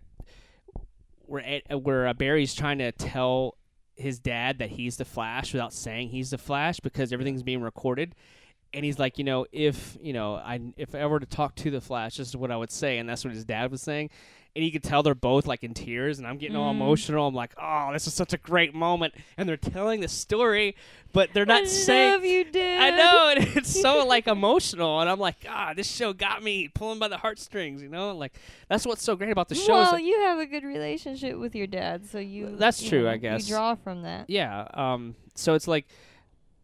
[1.26, 3.56] where uh, where uh, Barry's trying to tell
[3.96, 8.14] his dad that he's the Flash without saying he's the Flash because everything's being recorded.
[8.72, 11.70] And he's like, you know, if you know, I if I were to talk to
[11.70, 14.10] the Flash, this is what I would say, and that's what his dad was saying.
[14.56, 16.76] And you could tell they're both like in tears, and I'm getting all Mm.
[16.76, 17.26] emotional.
[17.26, 20.76] I'm like, oh, this is such a great moment, and they're telling the story,
[21.12, 22.12] but they're I not saying.
[22.12, 22.80] love you, Dad.
[22.80, 26.68] I know, and it's so like emotional, and I'm like, ah, this show got me
[26.68, 28.14] pulling by the heartstrings, you know.
[28.16, 28.32] Like
[28.68, 29.72] that's what's so great about the show.
[29.72, 32.54] Well, that- you have a good relationship with your dad, so you.
[32.56, 33.48] That's you true, know, I guess.
[33.48, 34.30] You draw from that.
[34.30, 34.68] yeah.
[34.72, 35.16] Um.
[35.34, 35.86] So it's like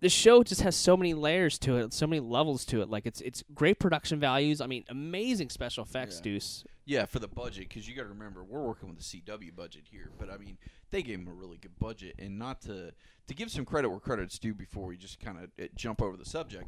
[0.00, 2.88] the show just has so many layers to it, so many levels to it.
[2.90, 4.60] Like it's it's great production values.
[4.60, 6.22] I mean, amazing special effects, Yeah.
[6.32, 6.64] Deuce.
[6.86, 9.82] Yeah, for the budget, because you got to remember we're working with the CW budget
[9.88, 10.10] here.
[10.18, 10.58] But I mean,
[10.90, 12.92] they gave him a really good budget, and not to
[13.28, 16.24] to give some credit where credit's due before we just kind of jump over the
[16.24, 16.64] subject.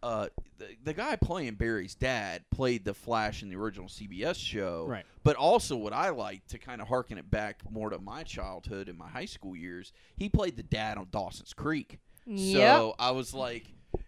[0.00, 4.86] Uh, the, the guy playing Barry's dad played the Flash in the original CBS show,
[4.86, 5.04] Right.
[5.24, 8.88] But also, what I like to kind of harken it back more to my childhood
[8.88, 11.98] and my high school years, he played the dad on Dawson's Creek.
[12.26, 12.76] Yep.
[12.76, 13.64] So I was like,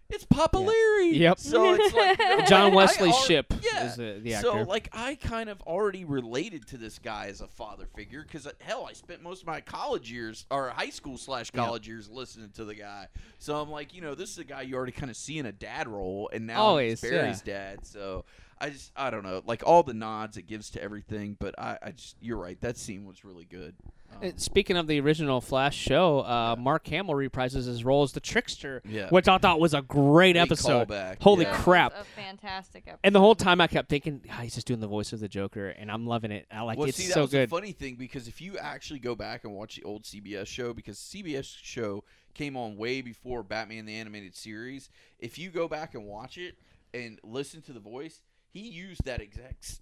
[0.09, 1.17] it's Papa Leery.
[1.17, 1.39] Yep.
[1.39, 3.87] So it's like you John I Wesley al- Shipp Yeah.
[3.87, 7.47] is the, the So like I kind of already related to this guy as a
[7.47, 11.17] father figure because uh, hell, I spent most of my college years or high school
[11.17, 11.63] slash Yeah.
[11.65, 13.07] college years listening to the guy.
[13.39, 15.45] So I'm like, you know, this is a guy you already kind of see in
[15.45, 17.85] a dad role, and now Always, he's Barry's dad.
[17.85, 18.23] So
[18.59, 21.35] I just I don't know, like all the nods it gives to everything.
[21.37, 23.75] But I, I just you're right, that scene was really good.
[24.11, 28.13] Um, Uh, Speaking of the original Flash show, uh, Mark Hamill reprises his role as
[28.13, 29.09] the Trickster, Yeah.
[29.09, 30.87] which I thought was a great Big episode.
[30.87, 31.55] callback, Holy yeah.
[31.61, 31.93] crap!
[31.95, 32.99] A fantastic episode.
[33.03, 35.27] And the whole time I kept thinking, "Ah, he's just doing the voice of the
[35.27, 36.47] Joker, and I'm loving it.
[36.51, 37.47] I like well, it's see, that so was good.
[37.47, 40.73] a funny thing because if you actually go back and watch the old CBS show,
[40.73, 44.89] because CBS show came on way before Batman the Animated Series.
[45.19, 46.55] If you go back and watch it
[46.93, 49.79] and listen to the voice, he used that exact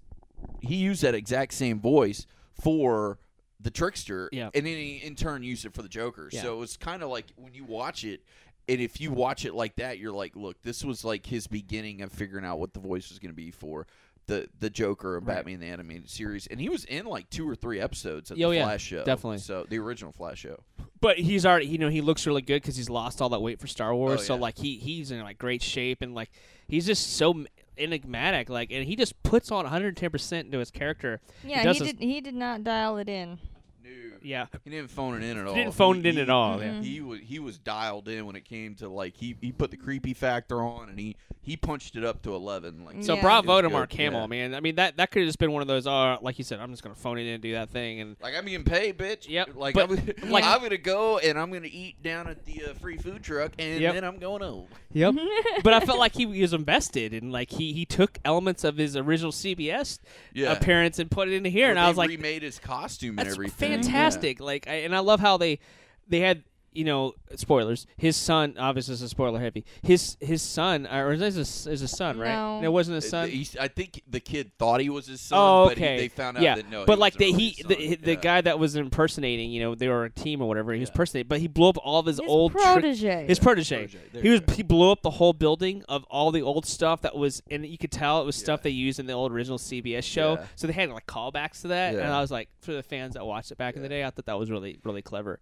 [0.61, 2.25] he used that exact same voice
[2.61, 3.17] for
[3.59, 4.49] the trickster, Yeah.
[4.53, 6.29] and then he in turn used it for the Joker.
[6.31, 6.41] Yeah.
[6.41, 8.21] So it's kind of like when you watch it.
[8.67, 12.01] And if you watch it like that, you're like, look, this was like his beginning
[12.01, 13.85] of figuring out what the voice was going to be for
[14.25, 15.35] the the Joker of Right.
[15.35, 18.49] Batman the animated series, and he was in like two or three episodes of Oh,
[18.49, 19.03] the yeah, Flash show.
[19.05, 19.37] definitely.
[19.37, 20.63] So the original Flash show.
[20.99, 23.59] But he's already, you know, he looks really good because he's lost all that weight
[23.59, 24.21] for Star Wars.
[24.21, 24.39] Oh, So yeah.
[24.41, 26.31] like he he's in like great shape and like
[26.67, 27.45] he's just so
[27.77, 28.49] enigmatic.
[28.49, 31.21] Like and he just puts on 110 percent into his character.
[31.43, 31.99] yeah, he his- did.
[31.99, 33.39] He did not dial it in.
[33.85, 35.53] No, Yeah, he didn't phone it in at all.
[35.53, 36.81] He didn't phone He- it in he- at all, yeah.
[36.81, 39.77] He was he was dialed in when it came to like he he put the
[39.77, 42.83] creepy factor on, and he he punched it up to eleven.
[42.85, 43.21] Like So Yeah.
[43.21, 44.27] bravo It to Mark Hamill, yeah.
[44.27, 44.55] man.
[44.55, 45.85] I mean that that could have just been one of those.
[45.85, 47.99] Uh, like you said, I'm just gonna phone it in and do that thing.
[48.01, 49.29] And Like I'm getting paid, bitch.
[49.29, 52.65] Yep, Like but- I'm, like- I'm gonna go and I'm gonna eat down at the
[52.71, 53.93] uh, free food truck, and Yep.
[53.93, 54.67] then I'm going home.
[54.91, 55.13] yep.
[55.63, 58.97] but I felt like he was invested and like he he took elements of his
[58.97, 59.99] original CBS
[60.33, 60.51] Yeah.
[60.53, 63.27] appearance and put it into here, Well, and I was like, remade his costume and
[63.29, 63.74] everything.
[63.81, 63.83] Mm-hmm.
[63.83, 64.39] fantastic.
[64.39, 65.59] Like, I, and I love how they
[66.07, 66.43] they had
[66.75, 67.87] you know spoilers.
[67.97, 69.65] His son, obviously, is a spoiler heavy.
[69.81, 72.29] His his son, or is his is a son, right?
[72.35, 72.61] No.
[72.63, 73.29] it wasn't his Uh, son.
[73.29, 75.97] he's- I think the kid thought he was his son, Oh, but he- okay.
[75.97, 76.85] they found out yeah, that no.
[76.85, 78.03] but he like the wasn't really he the, son.
[78.03, 80.73] the guy that was impersonating, you know, they were a team or whatever.
[80.73, 80.93] He was Yeah.
[80.93, 83.25] impersonating, but he blew up all of his, His old trick- protege.
[83.27, 83.87] his protege.
[83.87, 84.53] Protege, He was go.
[84.53, 87.77] he blew up the whole building of all the old stuff that was, and you
[87.77, 90.33] could tell it was stuff they used in the old original CBS show.
[90.33, 90.45] Yeah.
[90.55, 93.25] So they had like callbacks to that, and I was like, for the fans that
[93.25, 95.39] watched it back in the day, I thought that was really really clever.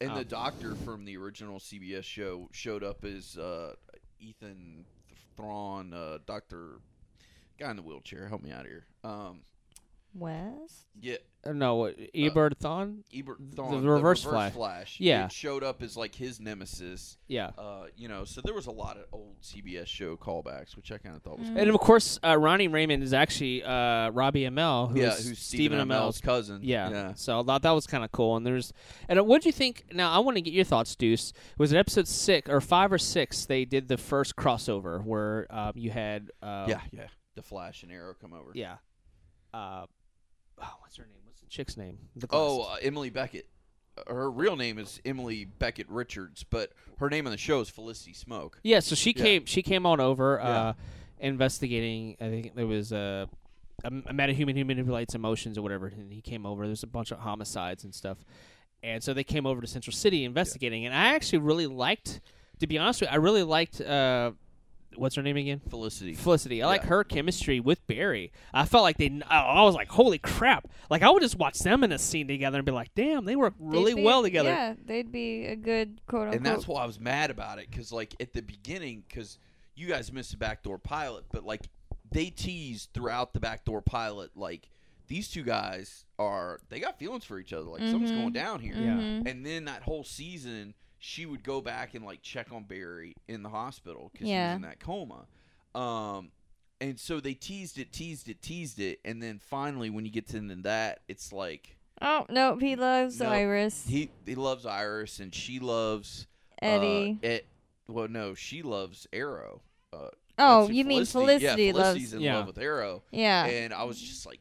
[0.00, 3.74] And the Um, doctor from the original CBS show showed up as uh,
[4.18, 4.84] Ethan
[5.38, 6.80] Thawne, uh, Doctor
[7.58, 8.26] guy in the wheelchair.
[8.28, 8.86] Help me out of here.
[9.04, 9.40] Um,
[10.14, 10.86] West.
[11.00, 12.98] yeah, no, what, Ebert Thawne?
[13.14, 14.52] Ebert The Thawne, Reverse Flash.
[14.52, 14.96] Flash.
[15.00, 15.24] Yeah.
[15.24, 17.16] it showed up as like his nemesis.
[17.28, 17.50] Yeah.
[17.56, 20.98] Uh, you know, so there was a lot of old CBS show callbacks, which I
[20.98, 21.52] kind of thought was Mm.
[21.54, 21.60] cool.
[21.62, 25.78] And of course, uh, Ronnie Raymond is actually uh, Robbie Amell, who's, yeah, who's Stephen
[25.78, 26.60] Amell's Amell's cousin.
[26.62, 26.90] Yeah.
[26.90, 27.12] yeah.
[27.14, 28.36] So I thought that was kind of cool.
[28.36, 28.72] And there's,
[29.08, 29.84] and what do you think?
[29.92, 31.32] Now I want to get your thoughts, Deuce.
[31.56, 33.46] Was it episode six or five or six?
[33.46, 37.06] They did the first crossover where um, you had, uh, yeah, yeah.
[37.36, 38.50] The Flash and Arrow come over.
[38.54, 38.74] yeah.
[39.54, 39.86] Uh,
[40.62, 41.16] oh, what's her name?
[41.50, 41.98] What's the chick's name?
[42.16, 43.34] The Oh, uh, Emily Bett.
[43.98, 47.68] Uh, Her real name is Emily Bett Rickards, but her name on the show is
[47.68, 48.52] Felicity Smoak.
[48.62, 48.78] yeah.
[48.80, 49.22] So she yeah.
[49.24, 49.46] came.
[49.46, 50.48] She came on over, Yeah.
[50.60, 50.72] uh,
[51.18, 52.16] investigating.
[52.20, 53.28] I think there was a.
[53.82, 56.66] A, a metahuman who manipulates emotions or whatever, and he came over.
[56.66, 58.18] There's a bunch of homicides and stuff,
[58.82, 60.84] and so they came over to Central City investigating.
[60.84, 62.20] And I actually really liked,
[62.58, 63.80] to be honest with you, I really liked.
[63.80, 64.32] Uh,
[64.96, 65.60] what's her name again?
[65.68, 66.14] Felicity.
[66.14, 66.62] Felicity.
[66.62, 68.32] I like her chemistry with Barry.
[68.52, 69.20] I felt like they.
[69.28, 70.68] I I was like, holy crap!
[70.90, 73.36] Like I would just watch them in a scene together and be like, damn, they
[73.36, 74.50] work really be- well together.
[74.50, 76.36] Yeah, they'd be a good quote unquote.
[76.36, 79.38] and that's why I was mad about it because, like, at the beginning, because
[79.76, 81.68] you guys missed the backdoor pilot, but like
[82.10, 84.68] they teased throughout the backdoor pilot, like
[85.06, 88.16] these two guys are they got feelings for each other, like something's Mhm.
[88.20, 88.74] going down here.
[88.74, 88.94] Yeah.
[88.96, 89.26] Mhm.
[89.30, 93.42] And then that whole season, she would go back and like check on Barry in
[93.42, 94.50] the hospital because he Yeah.
[94.50, 95.26] was in that coma.
[95.74, 96.30] Um,
[96.80, 100.28] and so they teased it, teased it, teased it, and then finally, when you get
[100.28, 103.86] to into that, it's like Oh no, he loves No, Iris.
[103.88, 106.26] he he loves Iris and she loves
[106.62, 107.18] uh, Eddie.
[107.22, 107.46] it,
[107.88, 109.62] well, no, she loves Arrow.
[109.92, 110.08] Uh,
[110.38, 111.24] oh, that's it, you mean Felicity?
[111.48, 111.88] Felicity Yeah, loves?
[111.88, 112.36] Felicity's in Yeah.
[112.38, 113.44] love with Arrow, Yeah.
[113.46, 114.40] and I was just like,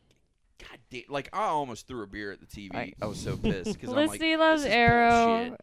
[0.60, 1.04] God damn!
[1.10, 2.74] Like I almost threw a beer at the TV.
[2.74, 2.98] Right.
[3.02, 5.26] I was so pissed because I'm like, Felicity loves this is Arrow.
[5.50, 5.62] bullshit.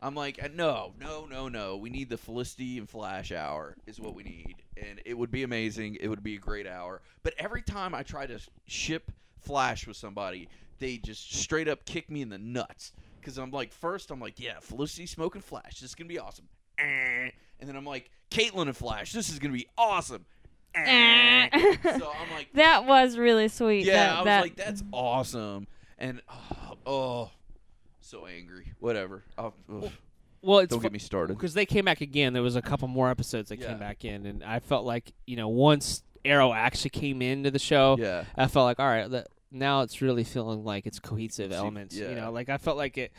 [0.00, 1.76] I'm like, uh, no, no, no, no.
[1.76, 5.42] We need the Felicity and Flash hour is what we need, and it would be
[5.42, 5.96] amazing.
[6.00, 7.02] It would be a great hour.
[7.22, 12.10] But every time I try to ship Flash with somebody, they just straight up kick
[12.10, 12.92] me in the nuts.
[13.20, 15.80] Because I'm like, first I'm like, yeah, Felicity smoking Flash.
[15.80, 16.46] This is gonna be awesome.
[16.78, 17.30] Eh.
[17.60, 19.12] And then I'm like, Caitlin and Flash.
[19.12, 20.24] This is gonna be awesome.
[20.76, 21.48] Eh.
[21.82, 23.84] so I'm like, That was really sweet.
[23.84, 25.66] yeah, that, I was that, like, that's awesome.
[25.98, 27.30] And oh, oh,
[28.08, 28.72] so angry.
[28.80, 29.24] Whatever.
[29.36, 29.90] I'll, ugh.
[30.40, 31.34] Well, it's Don't get me started.
[31.34, 32.32] because they came back again.
[32.32, 33.68] There was a couple more episodes that Yeah.
[33.68, 37.58] came back in, and I felt like you know once Arrow actually came into the
[37.58, 38.24] show, Yeah.
[38.36, 41.96] I felt like all right, that, now it's really feeling like it's cohesive elements.
[41.96, 42.14] You yeah.
[42.26, 43.12] know, like I felt like it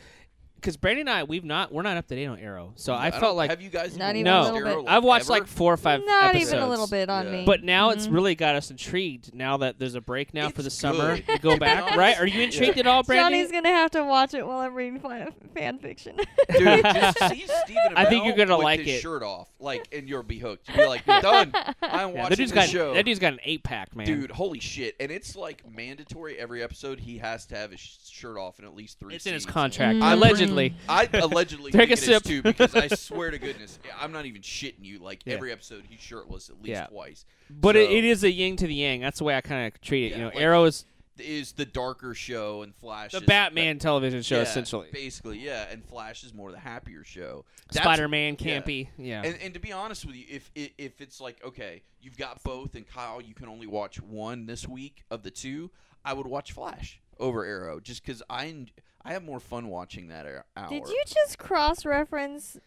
[0.60, 3.10] because Brandon and I we've not we're not up to date on Arrow, so I,
[3.10, 4.76] don't- felt like have you guys Not even even a little bit.
[4.86, 5.32] like, I've watched ever?
[5.32, 6.00] like four or five.
[6.04, 6.52] not episodes.
[6.52, 7.32] even a little bit on Yeah.
[7.32, 7.44] me.
[7.44, 8.12] But now it's Mhm.
[8.14, 9.34] really got us intrigued.
[9.34, 11.26] Now that there's a break now for the It's summer, good.
[11.26, 12.18] to go back, right?
[12.18, 13.32] Are you intrigued at all, Brandon?
[13.32, 16.16] Johnny's gonna have to watch it while I'm reading fan, fan fiction.
[16.16, 19.00] Dude, just see Stephen I think Amell you're gonna with like his it.
[19.00, 20.68] shirt off, like, and you'll be hooked.
[20.68, 21.52] You'll be like, done.
[21.82, 22.94] I'm Yeah, watching the got show.
[22.94, 24.06] that dude's got an eight pack, man.
[24.06, 24.94] Dude, holy shit!
[25.00, 27.00] And it's like mandatory every episode.
[27.00, 29.14] He has to have his shirt off in at least three.
[29.14, 29.52] it's in his scenes.
[29.52, 29.98] contract.
[29.98, 30.02] Mm.
[30.52, 30.74] Allegedly, mm.
[30.88, 32.22] I allegedly Take think a it is sip.
[32.24, 34.98] too because I swear to goodness, I'm not even shitting you.
[34.98, 35.34] Like Yeah.
[35.34, 36.86] every episode, he's shirtless at least Yeah.
[36.86, 37.24] twice.
[37.50, 39.00] but it, So- it is a yin to the yang.
[39.00, 40.10] That's the way I kind of treat it.
[40.10, 40.84] Yeah, you know, like- Arrow is
[41.18, 44.88] Is the darker show and Flash is the is Batman television show yeah, essentially.
[44.90, 45.66] basically, yeah.
[45.70, 47.44] And Flash is more the happier show.
[47.70, 48.60] That's- Spider-Man, yeah.
[48.60, 49.22] campy, yeah.
[49.22, 52.42] And, and to be honest with you, if i- if it's like okay, you've got
[52.42, 55.70] both, and Kyle, you can only watch one this week of the two,
[56.06, 58.70] I would watch Flash over Arrow just because I en-
[59.04, 60.68] I have more fun watching that hour.
[60.68, 62.58] Did you just cross reference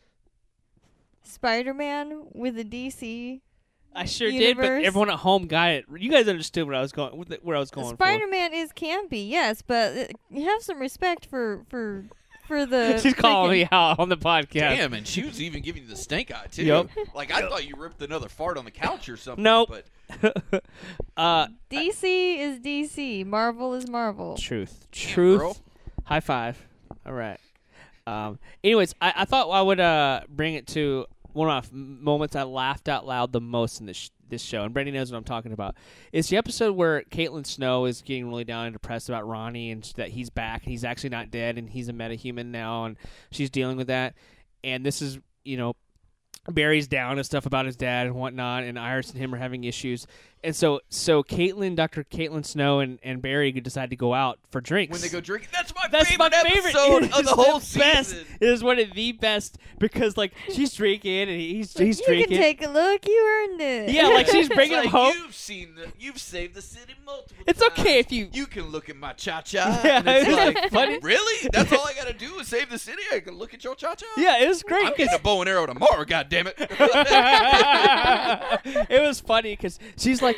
[1.23, 3.41] Spider Man with the DC?
[3.95, 5.85] I sure did, but everyone at home got it.
[5.95, 9.29] You guys understood what I was going where I was going Spider Man is campy,
[9.29, 12.05] yes, but uh, you have some respect for for
[12.47, 12.93] for the.
[12.95, 12.99] for.
[13.01, 14.77] She's calling me out on the podcast.
[14.77, 16.63] Damn, and she was even giving you the stink eye too.
[16.63, 16.89] Yup.
[17.15, 19.43] Like I thought you ripped another fart on the couch or something.
[19.43, 19.69] Nope.
[19.69, 20.63] But
[21.17, 23.25] uh, DC is DC.
[23.25, 24.35] Marvel is Marvel.
[24.37, 25.39] truth, truth.
[25.39, 25.57] girl.
[26.05, 26.63] High five.
[27.05, 27.39] All right.
[28.05, 28.39] Um.
[28.63, 32.43] Anyways, I, I thought I would uh bring it to one of my moments I
[32.43, 35.23] laughed out loud the most in this sh- this show, and Brandy knows what I'm
[35.23, 35.75] talking about.
[36.11, 39.83] It's the episode where Caitlin Snow is getting really down and depressed about Ronnie and
[39.95, 42.97] that he's back and he's actually not dead and he's a metahuman now, and
[43.31, 44.15] she's dealing with that.
[44.63, 45.73] And this is you know
[46.49, 49.63] Barry's down and stuff about his dad and whatnot, and Iris and him are having
[49.63, 50.07] issues.
[50.43, 52.03] And so, so Caitlin, Dr.
[52.03, 54.91] Caitlin Snow, and, and Barry decide to go out for drinks.
[54.91, 57.59] when they go drinking, that's my That's favorite my favorite episode It of the whole
[57.59, 57.71] best.
[58.09, 58.25] season.
[58.41, 62.27] It is one of the best because like she's drinking and he's he's you drinking.
[62.29, 63.07] can take a look.
[63.07, 63.89] You earned it.
[63.91, 65.13] Yeah, like she's bringing like, him home.
[65.17, 67.35] You've seen the, you've saved the city multiple.
[67.37, 67.43] Times.
[67.47, 67.79] It's times.
[67.79, 68.27] okay if you.
[68.33, 69.79] You can look at my cha cha.
[69.85, 70.99] Yeah, it's it's like, funny.
[71.01, 71.49] really?
[71.53, 73.01] That's all I gotta do is save the city.
[73.13, 74.05] I can look at your cha cha.
[74.17, 74.85] Yeah, it was great.
[74.87, 76.03] I'm getting a bow and arrow tomorrow.
[76.03, 76.55] God damn it.
[78.89, 80.32] it was funny because she's like,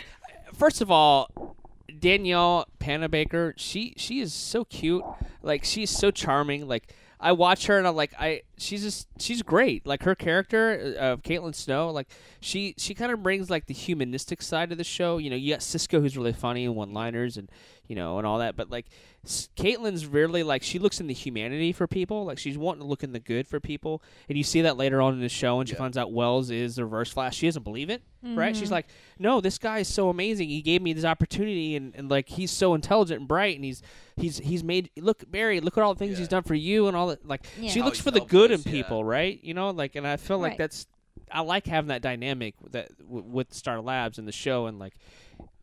[0.56, 1.56] first of all,
[2.00, 5.04] Danielle Panabaker, she she is so cute.
[5.42, 6.68] Like she's so charming.
[6.68, 9.86] Like I watch her and I'm like, I she's just she's great.
[9.86, 12.08] Like her character uh, of Caitlin Snow, like
[12.40, 15.18] she she kind of brings like the humanistic side of the show.
[15.18, 17.50] You know, you got Cisco who's really funny and one liners and
[17.88, 18.86] you know and all that, but like
[19.24, 22.26] S- Caitlin's really like she looks in the humanity for people.
[22.26, 25.02] Like she's wanting to look in the good for people, and you see that later
[25.02, 25.60] on in the show.
[25.60, 25.80] And she Yeah.
[25.80, 27.36] finds out Wells is the Reverse Flash.
[27.38, 28.54] She doesn't believe it, right?
[28.54, 28.60] Mm-hmm.
[28.60, 28.88] She's like,
[29.20, 30.50] "No, this guy is so amazing.
[30.50, 33.82] He gave me this opportunity, and, and like he's so intelligent and bright, and he's
[34.16, 35.60] he's he's made look Barry.
[35.62, 36.18] Look at all the things Yeah.
[36.20, 37.28] he's done for you, and all that.
[37.28, 37.70] Like Yeah.
[37.72, 38.82] she How looks for the good in selfless, yeah.
[38.84, 39.40] people, right?
[39.44, 40.58] You know, like, and I feel like Right.
[40.60, 40.88] that's
[41.32, 44.94] I like having that dynamic that w- with Star Labs and the show, and like.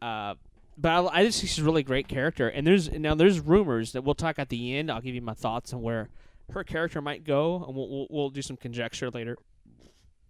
[0.00, 0.34] uh
[0.76, 3.92] but I, I just think she's a really great character, and there's now there's rumors
[3.92, 4.90] that we'll talk at the end.
[4.90, 6.08] I'll give you my thoughts on where
[6.52, 9.36] her character might go, and we'll we'll, we'll do some conjecture later.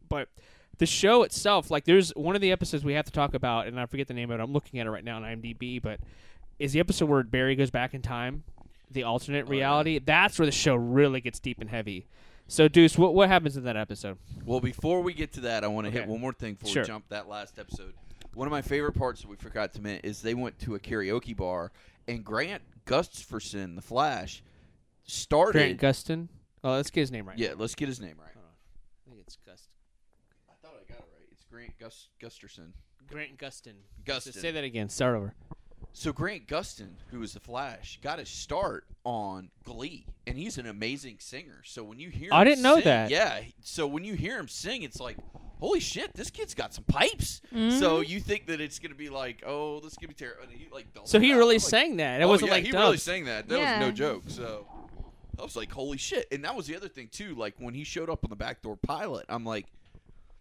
[0.09, 0.28] But
[0.78, 3.78] the show itself, like there's one of the episodes we have to talk about, and
[3.78, 4.42] I forget the name of it.
[4.42, 6.00] I'm looking at it right now on IMDb, but
[6.59, 8.44] is the episode where Barry goes back in time,
[8.90, 9.59] the alternate Oh, yeah.
[9.59, 9.98] reality.
[9.98, 12.07] That's where the show really gets deep and heavy.
[12.48, 14.18] So, Deuce, what what happens in that episode?
[14.44, 16.00] Well, before we get to that, I want to Okay.
[16.00, 16.83] hit one more thing before Sure.
[16.83, 17.94] we jump that last episode.
[18.35, 20.79] One of my favorite parts that we forgot to mention is they went to a
[20.79, 21.71] karaoke bar,
[22.09, 24.42] and Grant Gustafson, the Flash,
[25.05, 25.79] started.
[25.79, 26.29] Grant Gustin.
[26.64, 27.38] Oh, let's get his name right.
[27.38, 28.33] yeah, let's get his name right.
[28.35, 28.53] Hold on.
[29.07, 29.68] I think it's Gust.
[30.49, 31.27] I thought I got it right.
[31.31, 32.73] It's Grant Gus- Gusterson.
[33.09, 33.75] Grant Gustin.
[34.05, 34.33] Gustin.
[34.33, 34.88] So say that again.
[34.88, 35.35] Start over.
[35.92, 40.66] So Grant Gustin, who is the Flash, got his start on Glee, and he's an
[40.66, 41.62] amazing singer.
[41.64, 43.11] So when you hear, I him didn't know that.
[43.11, 43.40] Yeah.
[43.62, 45.16] So when you hear him sing, it's like,
[45.61, 47.41] holy shit, this kid's got some pipes.
[47.51, 47.57] So
[48.03, 48.09] Mhm.
[48.09, 50.45] you think that it's gonna be like, oh, this is gonna be terrible.
[50.51, 52.20] He like, So he really like, sang that.
[52.20, 52.83] It oh, wasn't yeah, like he dubs.
[52.83, 53.49] really sang that.
[53.49, 54.24] That was no joke.
[54.28, 54.66] So
[55.39, 56.26] I was like, holy shit!
[56.33, 57.35] And that was the other thing too.
[57.35, 59.66] Like when he showed up on the backdoor pilot, I'm like,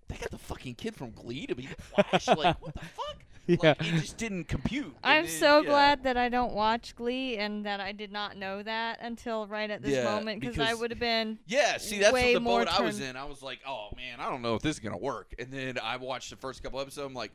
[0.07, 2.27] they got the fucking kid from Glee to be the Flash.
[2.27, 3.23] like what the fuck?
[3.47, 3.57] Yeah.
[3.61, 4.95] Like, it just didn't compute.
[5.03, 5.67] I'm then, so yeah.
[5.69, 9.69] glad that I don't watch Glee and that I did not know that until right
[9.69, 11.37] at this Yeah, moment because I would have been.
[11.47, 13.17] Yeah, see, that's way what the more boat I was in.
[13.17, 15.33] I was like, oh man, I don't know if this is gonna work.
[15.39, 17.05] And then I watched the first couple episodes.
[17.07, 17.31] I'm like,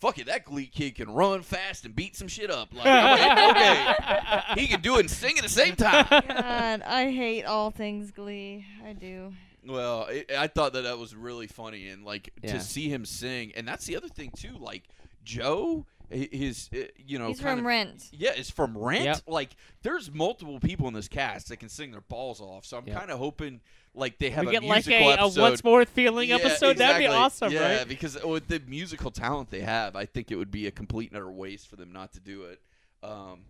[0.00, 2.74] fuck it, that Glee kid can run fast and beat some shit up.
[2.74, 6.06] Like, I'm like, okay, he can do it and sing at the same time.
[6.10, 8.66] God, I hate all things Glee.
[8.86, 9.32] I do.
[9.66, 12.52] Well, it, I thought that that was really funny, and like Yeah.
[12.54, 14.56] to see him sing, and that's the other thing too.
[14.58, 14.84] Like
[15.26, 18.04] Joe, hi- his, uh, you know, He's kind from of- Rent.
[18.12, 19.04] Yeah, it's from Rent.
[19.04, 19.20] Yep.
[19.26, 19.50] Like,
[19.82, 22.64] there's multiple people in this cast that can sing their balls off.
[22.64, 22.96] So I'm Yep.
[22.98, 23.60] kind of hoping
[23.94, 25.40] like they have we a get like musical a, a episode.
[25.40, 26.76] what's more feeling Yeah, episode.
[26.78, 27.06] That'd be exactly.
[27.16, 27.88] awesome, yeah, right?
[27.88, 31.16] because with the musical talent they have, I think it would be a complete and
[31.16, 32.60] utter waste for them not to do it.
[33.02, 33.40] Um,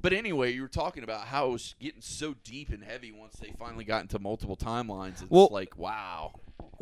[0.00, 3.34] but anyway, you were talking about how it was getting so deep and heavy once
[3.36, 5.20] they finally got into multiple timelines.
[5.22, 6.32] It's Well- like, wow.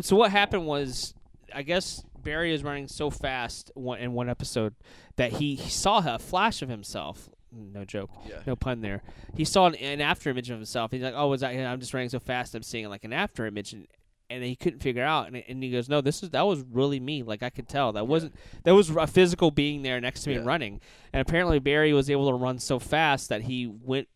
[0.01, 1.13] So what happened was,
[1.55, 4.75] I guess Barry is running so fast one, in one episode
[5.17, 7.29] that he, he saw a flash of himself.
[7.53, 8.11] No joke.
[8.29, 8.41] Yeah.
[8.47, 9.03] No pun there.
[9.37, 10.93] He saw an, an after image of himself.
[10.93, 11.51] He's like, "Oh, was that?
[11.55, 12.55] I'm just running so fast.
[12.55, 13.89] I'm seeing like an after image." And,
[14.29, 17.01] and he couldn't figure out, and, and he goes, "No, this is that was really
[17.01, 17.25] me.
[17.25, 20.37] Like I could tell that wasn't that was a physical being there next to me
[20.37, 20.43] Yeah.
[20.45, 20.81] running."
[21.13, 24.07] And apparently Barry was able to run so fast that he went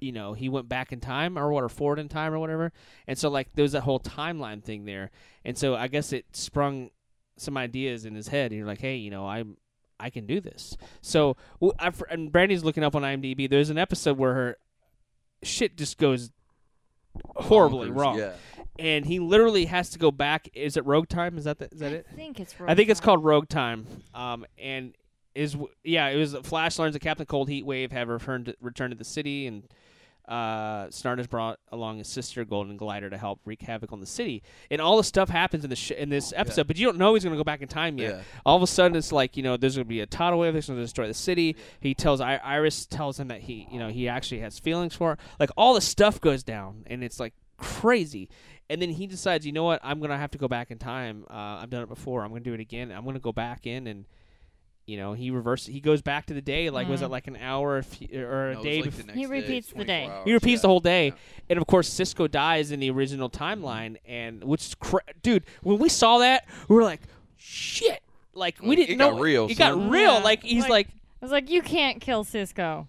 [0.00, 2.72] you know he went back in time or what or forward in time or whatever.
[3.06, 5.10] And so like there was that whole timeline thing there.
[5.44, 6.90] And so i guess it sprung
[7.36, 8.50] some ideas in his head.
[8.50, 9.56] And you're like hey you know i'm
[9.98, 10.76] i can do this.
[11.02, 13.48] So w- I've, and brandy's looking up on imdb.
[13.50, 14.56] There's an episode where her
[15.42, 16.30] shit just goes
[17.36, 18.18] horribly Bonkers, wrong.
[18.18, 18.32] Yeah.
[18.78, 20.48] and he literally has to go back.
[20.54, 21.36] Is it rogue time?
[21.36, 22.06] Is that the, is that it?
[22.10, 22.54] I think it's.
[22.66, 23.86] I think it's called Rogue Time.
[24.14, 24.94] Um, and
[25.34, 28.92] is yeah, it was Flash learns that Captain Cold Heat Wave have returned to, returned
[28.92, 29.64] to the city, and
[30.30, 34.06] uh, Snart has brought along his sister Golden Glider to help wreak havoc on the
[34.06, 34.42] city.
[34.70, 37.14] And all the stuff happens in the sh- in this episode, but you don't know
[37.14, 38.14] he's going to go back in time yet.
[38.14, 38.22] Yeah.
[38.46, 40.54] All of a sudden, it's like you know there's going to be a tidal wave
[40.54, 41.56] that's going to destroy the city.
[41.80, 45.10] He tells I- Iris tells him that he you know he actually has feelings for
[45.10, 45.18] her.
[45.40, 48.28] Like all the stuff goes down, and it's like crazy.
[48.68, 49.80] And then he decides, you know what?
[49.82, 51.24] I'm gonna have to go back in time.
[51.28, 52.22] Uh, I've done it before.
[52.22, 52.92] I'm gonna do it again.
[52.92, 54.04] I'm gonna go back in and,
[54.86, 55.68] you know, he reverses.
[55.68, 56.68] He goes back to the day.
[56.70, 57.12] Like was it mm-hmm.
[57.12, 59.00] like an hour or a, few, or a No, day like before?
[59.02, 60.06] the next He day, repeats the day.
[60.06, 60.62] hours, He repeats yeah.
[60.62, 61.12] the whole day, Yeah.
[61.50, 65.44] and of course Cisco dies in the original timeline, and which is cra- dude.
[65.62, 67.00] When we saw that, we were like,
[67.36, 68.02] shit.
[68.34, 70.14] Like we didn't it know got real, It got real.
[70.14, 70.88] Yeah, Like he's like- like
[71.22, 72.88] I was like, you can't kill Cisco.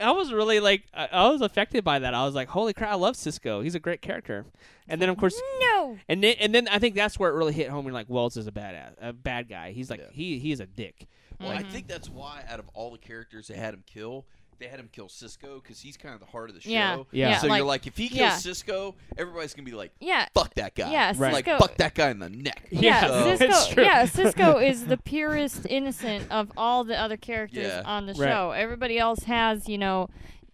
[0.00, 2.14] I was really like I, I was affected by that.
[2.14, 3.60] I was like, holy crap, I love Cisco.
[3.60, 4.46] He's a great character.
[4.88, 5.98] And then of course No.
[6.08, 7.84] And then, and then I think that's where it really hit home.
[7.84, 9.72] You're like, Wells is a badass, a bad guy.
[9.72, 10.06] He's like, Yeah.
[10.12, 11.06] he he's a dick.
[11.40, 14.26] Well, Like, I think that's why out of all the characters they had him kill,
[14.58, 16.68] they had him kill Cisco because he's kind of the heart of the show.
[16.70, 17.02] Yeah.
[17.12, 17.38] Yeah.
[17.38, 18.36] So like, you're like, if he kills yeah.
[18.36, 20.26] Cisco, everybody's gonna be like, Yeah.
[20.34, 20.92] fuck that guy.
[20.92, 21.32] Yeah, Right.
[21.32, 22.66] Like, fuck that guy in the neck.
[22.70, 23.80] Yeah, Yeah, So- Cisco.
[23.82, 27.82] Yeah, Cisco is the purest innocent of all the other characters Yeah.
[27.86, 28.28] on the Right.
[28.28, 28.50] show.
[28.50, 30.10] Everybody else has, you know,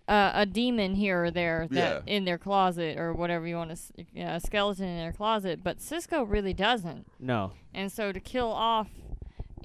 [0.06, 2.14] uh, a demon here or there that Yeah.
[2.14, 5.64] in their closet or whatever you want to, s- yeah, a skeleton in their closet.
[5.64, 7.08] But Cisco really doesn't.
[7.18, 8.86] no, And so to kill off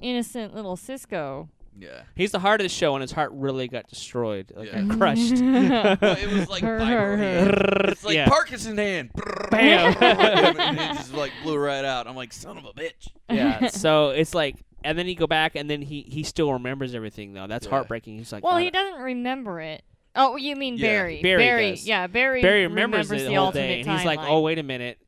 [0.02, 1.48] innocent little Cisco,
[1.78, 2.02] Yeah.
[2.14, 4.78] he's the heart of the show, and his heart really got destroyed, like, Yeah.
[4.80, 4.98] Mm-hmm.
[4.98, 5.32] crushed.
[6.02, 7.90] Well, it was like vibro hand.
[7.90, 8.28] It's like Yeah.
[8.28, 9.10] Parkinson hand.
[9.50, 9.96] Bam.
[10.02, 12.06] and it just like blew right out.
[12.06, 13.08] I'm like, son of a bitch.
[13.30, 13.68] yeah.
[13.68, 17.32] So it's like, and then you go back, and then he he still remembers everything
[17.34, 17.46] though.
[17.46, 17.70] That's Yeah.
[17.70, 18.18] heartbreaking.
[18.18, 19.82] He's like, well, God, he doesn't remember it.
[20.16, 20.88] Oh, you mean Yeah.
[20.88, 21.22] Barry?
[21.22, 21.86] Barry does.
[21.86, 22.42] yeah, Barry.
[22.42, 24.30] Barry remembers, it the, the whole alternate day, and he's like, oh, timeline.
[24.30, 24.98] oh wait a minute,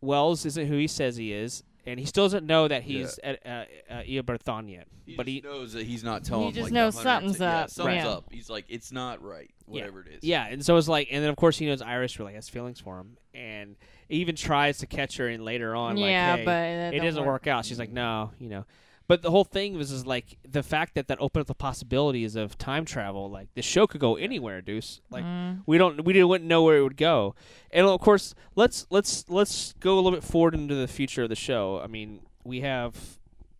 [0.00, 3.40] Wells isn't who he says he is, and he still doesn't know that he's at
[3.46, 4.88] uh, uh, Eobard Thawne yet.
[5.04, 6.46] He but just he knows that he's not telling.
[6.46, 7.70] He just like, knows the 100 something's yeah, up.
[7.70, 8.10] something's Yeah.
[8.10, 8.24] up.
[8.32, 9.50] He's like, it's not right.
[9.66, 10.18] Whatever it is.
[10.22, 12.80] Yeah, and so it's like, and then of course he knows Iris really has feelings
[12.80, 13.76] for him, and
[14.08, 15.96] even tries to catch her in later on.
[15.96, 17.44] Yeah, like, hey, but it doesn't work.
[17.44, 17.64] work out.
[17.64, 18.64] She's like, no, you know.
[19.08, 22.34] But the whole thing was is like the fact that that opened up the possibilities
[22.34, 23.30] of time travel.
[23.30, 25.00] Like the show could go anywhere, Deuce.
[25.10, 25.62] Like Mm.
[25.66, 27.34] we don't, we didn't wouldn't know where it would go.
[27.70, 31.28] And of course, let's let's let's go a little bit forward into the future of
[31.28, 31.80] the show.
[31.82, 33.18] I mean, we have,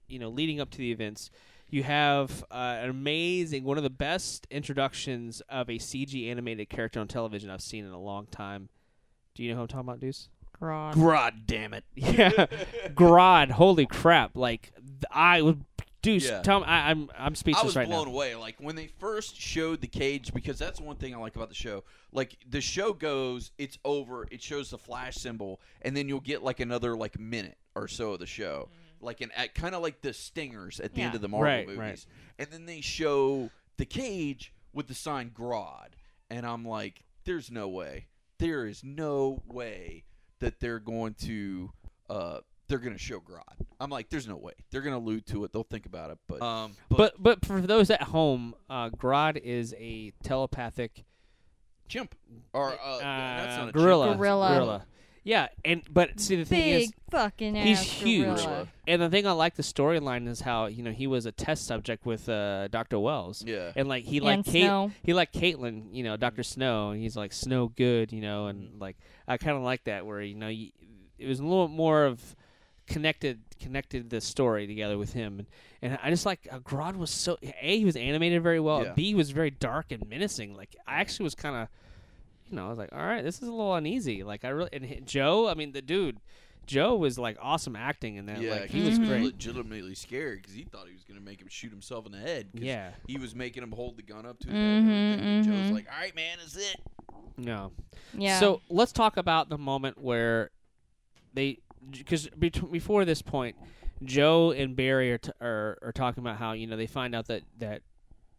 [0.08, 1.30] you know, leading up to the events.
[1.68, 7.00] You have uh, an amazing, one of the best introductions of a CG animated character
[7.00, 8.68] on television I've seen in a long time.
[9.34, 10.28] Do you know who I'm talking about, Deuce?
[10.60, 10.94] Grodd.
[10.94, 11.84] God damn it.
[11.94, 12.30] Yeah,
[12.88, 13.50] Grodd.
[13.52, 14.36] Holy crap!
[14.36, 14.72] Like
[15.10, 15.56] I was,
[16.02, 16.26] Deuce.
[16.28, 16.42] Yeah.
[16.42, 17.96] Tell me, I, I'm I'm speechless right now.
[17.96, 18.12] I was right blown now.
[18.14, 18.34] away.
[18.36, 21.54] Like when they first showed the cage, because that's one thing I like about the
[21.54, 21.84] show.
[22.12, 24.26] Like the show goes, it's over.
[24.30, 28.12] It shows the flash symbol, and then you'll get like another like minute or so
[28.12, 29.04] of the show, mm-hmm.
[29.06, 31.66] like an at kind of like the stingers at the end of the Marvel Right,
[31.66, 32.06] movies, right.
[32.38, 35.88] and then they show the cage with the sign Grodd,
[36.30, 38.06] and I'm like, there's no way.
[38.38, 40.04] there is no way
[40.40, 41.70] that they're going to
[42.08, 43.64] uh they're going to show Grodd.
[43.78, 44.52] I'm like, there's no way.
[44.70, 45.52] They're going to allude to it.
[45.52, 49.72] They'll think about it, but um, But but for those at home, uh, Grodd is
[49.78, 51.04] a telepathic
[51.88, 52.16] chimp
[52.52, 54.06] or uh, that's not a gorilla.
[54.08, 54.18] chimp.
[54.18, 54.48] Gorilla.
[54.54, 54.86] Gorilla.
[55.26, 58.26] Yeah, and but see the thing Big is, fucking he's ass huge.
[58.26, 58.68] gorilla.
[58.86, 61.66] and the thing I like the storyline is how you know he was a test
[61.66, 63.42] subject with uh, Doctor Wells.
[63.44, 63.72] Yeah.
[63.74, 67.16] And like he And like Kate, he like Caitlin, you know, Doctor Snow, and he's
[67.16, 68.96] like Snow good, you know, and like
[69.26, 70.70] I kind of like that where you know you,
[71.18, 72.36] it was a little more of
[72.86, 75.46] connected connected the story together with him, and,
[75.82, 78.92] and I just like uh, Grodd was so a he was animated very well, Yeah.
[78.92, 80.54] b he was very dark and menacing.
[80.54, 81.68] Like I actually was kind of,
[82.50, 84.22] you know, I was like, all right, this is a little uneasy.
[84.22, 86.18] Like I really and Joe, I mean the dude.
[86.66, 88.40] Joe was like awesome acting in that.
[88.40, 89.22] Yeah, like he was was great.
[89.24, 92.18] legitimately scared because he thought he was going to make him shoot himself in the
[92.18, 92.48] head.
[92.52, 92.90] 'cause Yeah.
[93.06, 94.62] he was making him hold the gun up to his head.
[94.64, 95.28] And Mhm, everything.
[95.28, 95.74] And Joe's mhm.
[95.74, 96.76] like, "All right, man, is it?"
[97.36, 97.70] No.
[98.14, 98.40] Yeah.
[98.40, 100.50] So let's talk about the moment where
[101.34, 103.54] they, because before this point,
[104.02, 107.26] Joe and Barry are, t- are are talking about how you know they find out
[107.28, 107.82] that that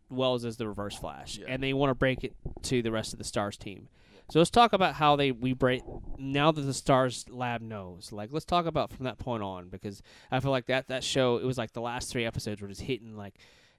[0.09, 1.45] Wells is the Reverse Flash, Yeah.
[1.49, 3.89] and they want to break it to the rest of the Stars team.
[4.29, 5.83] So let's talk about how they we break
[6.17, 8.11] now that the Star Labs knows.
[8.11, 11.37] Like let's talk about from that point on because I feel like that that show
[11.37, 13.35] it was like the last three episodes were just hitting like,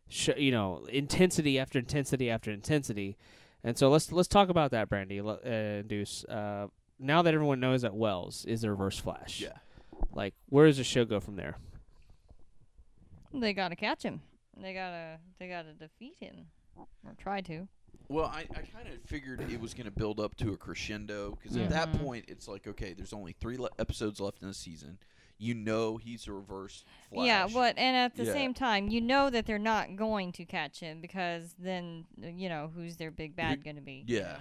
[0.09, 3.18] sh- you know, intensity after intensity after intensity.
[3.62, 6.24] And so let's let's talk about that, Brandy, le- uh, Deuce.
[6.24, 6.68] Uh,
[6.99, 9.59] now that everyone knows that Wells is the Reverse Flash, Yeah.
[10.14, 11.57] like where does the show go from there?
[13.35, 14.22] they gotta catch him.
[14.61, 16.47] They gotta they gotta defeat him
[16.77, 17.69] or try to.
[18.09, 21.33] Well, I, I kind of figured it was going to build up to a crescendo
[21.41, 21.65] because Yeah.
[21.65, 22.03] at that Mhm.
[22.05, 24.99] point it's like, okay, there's only three le- episodes left in the season.
[25.37, 27.27] You know he's a reverse Flash.
[27.27, 28.33] Yeah, but and at the Yeah.
[28.33, 32.71] same time, you know that they're not going to catch him because then you know
[32.75, 34.05] who's their big bad going to be.
[34.07, 34.39] Yeah.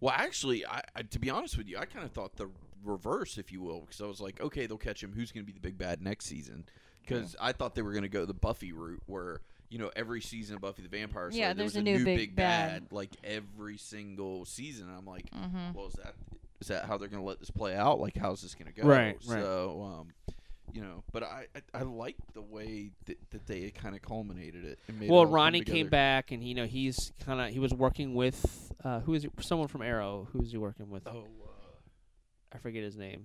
[0.00, 2.50] Well, actually, I, I to be honest with you, I kind of thought the
[2.82, 5.12] reverse, if you will, because I was like, okay, they'll catch him.
[5.12, 6.64] Who's going to be the big bad next season?
[7.02, 9.42] Because I thought they were going to go the Buffy route, where
[9.72, 12.04] you know every season of Buffy the Vampire Slayer, Yeah, there there's was a new
[12.04, 12.88] big big bad.
[12.90, 14.88] like every single season.
[14.88, 15.72] And I'm like, mm-hmm.
[15.72, 16.14] well, is that
[16.60, 17.98] is that how they're going to let this play out?
[17.98, 18.86] Like, how's this going to go?
[18.86, 19.42] Right, right.
[19.42, 20.34] So, um,
[20.74, 24.66] you know, but I I, I like the way that, that they kind of culminated
[24.66, 24.78] it.
[24.88, 27.58] And made it Well, all Ronnie came back, and you know he's kind of he
[27.58, 30.28] was working with uh, who is he, someone from Arrow.
[30.32, 31.08] Who is he working with?
[31.08, 31.48] Oh, uh,
[32.52, 33.24] I forget his name.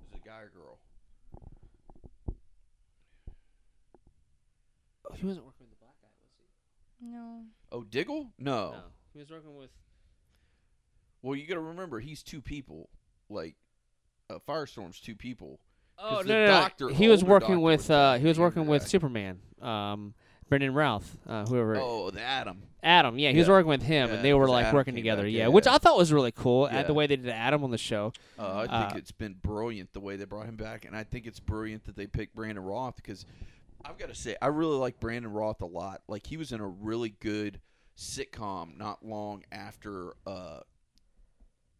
[0.00, 0.78] is it a guy or girl?
[5.10, 7.06] Oh, he wasn't working with the black guy, was he?
[7.06, 7.42] No.
[7.72, 8.30] Oh, Diggle?
[8.38, 8.70] No.
[8.72, 8.76] No,
[9.12, 9.70] he was working with.
[11.22, 12.88] Well, you got to remember he's two people.
[13.28, 13.54] Like,
[14.30, 15.60] uh, Firestorm's two people.
[15.98, 16.94] Oh 'Cause no, the no, no.
[16.94, 18.86] he was working with was uh, he was working with.
[18.86, 19.38] Superman.
[19.62, 20.14] Um,
[20.48, 21.76] Brandon Routh, uh, whoever.
[21.80, 22.62] Oh, the Atom.
[22.82, 25.22] Atom, yeah, he was working with him, Yeah, and they were like Atom working together.
[25.22, 25.66] back, yeah, yeah, which.
[25.66, 26.68] I thought was really cool.
[26.68, 28.12] At the way they did Atom on the show.
[28.38, 31.02] Uh, I think Uh, it's been brilliant the way they brought him back, and I
[31.04, 33.24] think it's brilliant that they picked Brandon Routh because
[33.84, 36.02] I've got to say I really like Brandon Routh a lot.
[36.08, 37.60] Like he was in a really good
[37.96, 40.60] sitcom not long after uh,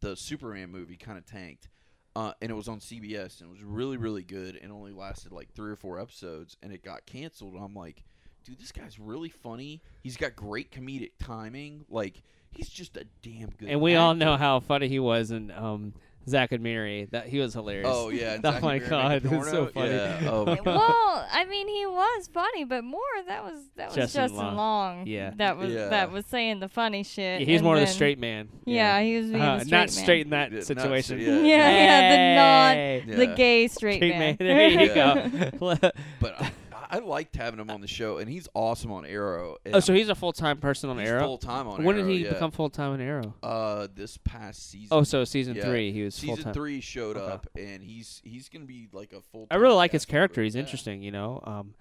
[0.01, 1.69] the Superman movie kind of tanked,
[2.15, 5.33] uh, and it was on CBS and it was really really good and only lasted
[5.33, 7.55] like three or four episodes and it got canceled.
[7.55, 8.05] And I'm like,
[8.45, 9.83] dude, this guy's really funny.
[10.03, 11.85] He's got great comedic timing.
[11.89, 13.69] Like he's just a damn good.
[13.69, 15.95] And we all know how funny he was in um,
[16.29, 17.09] Zack and Miri.
[17.11, 17.89] That he was hilarious.
[17.91, 19.91] Oh yeah, Oh Zack my and Miri God, making it's so funny.
[19.91, 20.29] Yeah.
[20.31, 20.65] Oh, my God.
[20.67, 24.57] well, I mean, he was funny, but more that was that was Justin Justin, Long.
[24.57, 25.07] Long.
[25.07, 25.33] Yeah.
[25.37, 25.89] That was Yeah.
[25.89, 27.41] that was saying the funny shit.
[27.41, 28.49] Yeah, he's and more of the straight man.
[28.65, 29.89] Yeah, he was being Uh, the straight not man.
[29.89, 31.03] straight in that Yeah, not situation.
[31.21, 33.27] straight, Yeah, yeah, the non, Yeah.
[33.27, 34.37] the gay straight, Straight man.
[34.37, 34.37] man.
[34.39, 34.95] There you
[35.61, 35.91] go.
[36.21, 36.51] But I,
[36.95, 39.57] I liked having him on the show, and he's awesome on Arrow.
[39.65, 41.23] and oh, so he's a full time person on he's Arrow.
[41.23, 42.07] full time on when Arrow.
[42.07, 42.33] did he yeah.
[42.35, 43.35] become full time on Arrow?
[43.43, 44.89] Uh, this past season.
[44.91, 45.65] Oh, so season Yeah.
[45.65, 46.55] three, he was full season time.
[46.55, 47.33] three showed Okay.
[47.33, 49.47] up, and he's he's gonna be like a full.
[49.51, 50.43] I really like his character.
[50.43, 51.41] He's interesting, you know.
[51.45, 51.75] Um,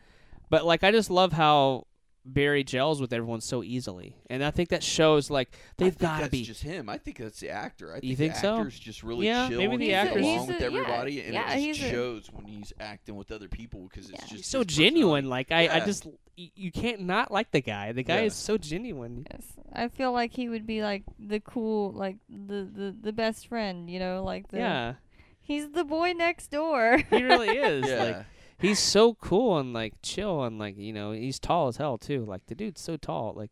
[0.49, 1.85] but like, I just love how
[2.25, 6.29] Barry gels with everyone so easily, and I think that shows like they've got to
[6.29, 6.43] be.
[6.43, 6.87] just him.
[6.87, 7.91] I think that's the actor.
[7.91, 8.57] I think You think the so?
[8.59, 9.57] actor's just really Yeah, chill.
[9.59, 11.59] maybe and the he gets actor's- along He's with a- yeah, everybody, and yeah, it
[11.59, 14.27] he's just a- shows when he's acting with other people because it's Yeah.
[14.27, 15.27] just He's so genuine.
[15.27, 16.07] Like I, I just
[16.37, 17.91] you can't not like the guy.
[17.91, 18.27] The guy Yeah.
[18.27, 19.27] is so genuine.
[19.29, 19.43] Yes,
[19.73, 23.89] I feel like he would be like the cool, like the the, the best friend.
[23.89, 24.93] You know, like the Yeah,
[25.41, 26.99] he's the boy next door.
[27.09, 27.85] he really is.
[27.87, 28.03] Yeah.
[28.03, 28.25] Like
[28.63, 32.25] he's so cool and like chill and like you know he's tall as hell too.
[32.25, 33.33] Like the dude's so tall.
[33.35, 33.51] Like,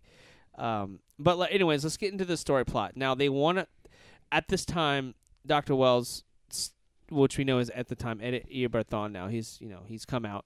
[0.57, 2.93] um, but like, anyways, let's get into the story plot.
[2.95, 3.68] Now they want to,
[4.32, 5.14] at this time,
[5.45, 6.24] Doctor Wells,
[7.09, 9.12] which we know is at the time Eobard Thawne.
[9.12, 10.45] Now he's you know he's come out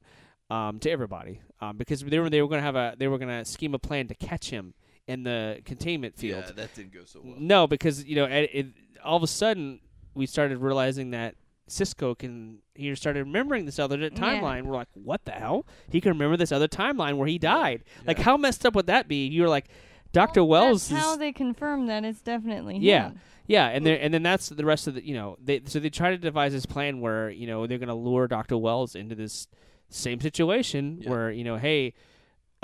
[0.50, 3.20] um, to everybody um, because they were they were going to have a they were
[3.20, 4.74] to scheme a plan to catch him
[5.08, 6.44] in the containment field.
[6.48, 7.36] Yeah, that didn't go so well.
[7.38, 8.68] No, because you know, it, it,
[9.04, 9.80] all of a sudden
[10.16, 11.36] we started realizing that
[11.68, 12.60] Cisco can.
[12.76, 14.64] He started remembering this other timeline.
[14.64, 15.66] We're like, what the hell?
[15.90, 17.84] He can remember this other timeline where he died.
[18.06, 19.28] Like, how messed up would that be?
[19.28, 19.68] You were like,
[20.12, 20.88] Doctor Wells.
[20.90, 23.10] That's is, how they confirm that it's definitely Yeah.
[23.10, 23.20] him.
[23.48, 25.90] yeah, and then and then that's the rest of the you know they so they
[25.90, 29.16] try to devise this plan where you know they're going to lure Doctor Wells into
[29.16, 29.48] this
[29.90, 31.10] same situation Yeah.
[31.10, 31.94] where you know hey.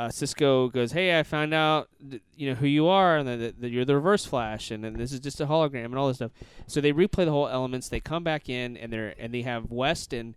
[0.06, 3.38] Uh, Cisco goes, "Hey, I found out, th- you know, who you are, and that,
[3.40, 6.08] that, that you're the Reverse Flash, and then this is just a hologram, and all
[6.08, 6.32] this stuff."
[6.68, 7.90] So they replay the whole elements.
[7.90, 10.36] They come back in, and they're and they have West and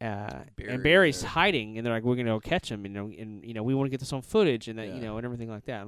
[0.00, 1.30] uh, Barry and Barry's there.
[1.30, 3.74] hiding, and they're like, "We're gonna go catch him," you know, and you know, we
[3.74, 4.94] want to get this on footage, and that Yeah.
[4.96, 5.86] you know, and everything like that.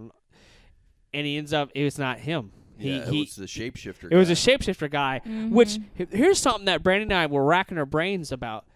[1.15, 2.53] And he ends up, it was not him.
[2.79, 4.13] He, yeah, he, it was the shapeshifter.
[4.13, 4.57] it was a guy.
[4.57, 5.79] shapeshifter guy, which
[6.11, 8.67] here's something that Brandon and I were racking our brains about.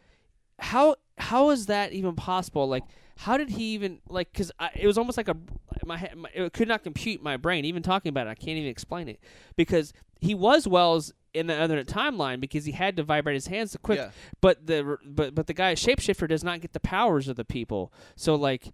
[0.58, 2.66] How how is that even possible?
[2.68, 2.82] Like,
[3.18, 4.32] how did he even like?
[4.32, 5.36] Because it was almost like a
[5.84, 7.64] my, he- my it could not compute my brain.
[7.64, 9.20] Even talking about it, I can't even explain it
[9.56, 13.72] because he was Wells in the other timeline because he had to vibrate his hands
[13.72, 13.98] to quick.
[13.98, 14.10] Yeah.
[14.40, 17.92] But the but but the guy shapeshifter does not get the powers of the people.
[18.16, 18.72] So like,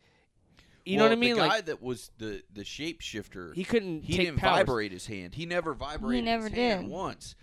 [0.84, 1.34] you know what I mean?
[1.34, 4.58] The guy Like that was the the shapeshifter, he couldn't he take didn't powers.
[4.60, 5.34] vibrate his hand.
[5.34, 6.24] He never vibrated.
[6.24, 6.90] He never his hand did.
[6.90, 7.34] once.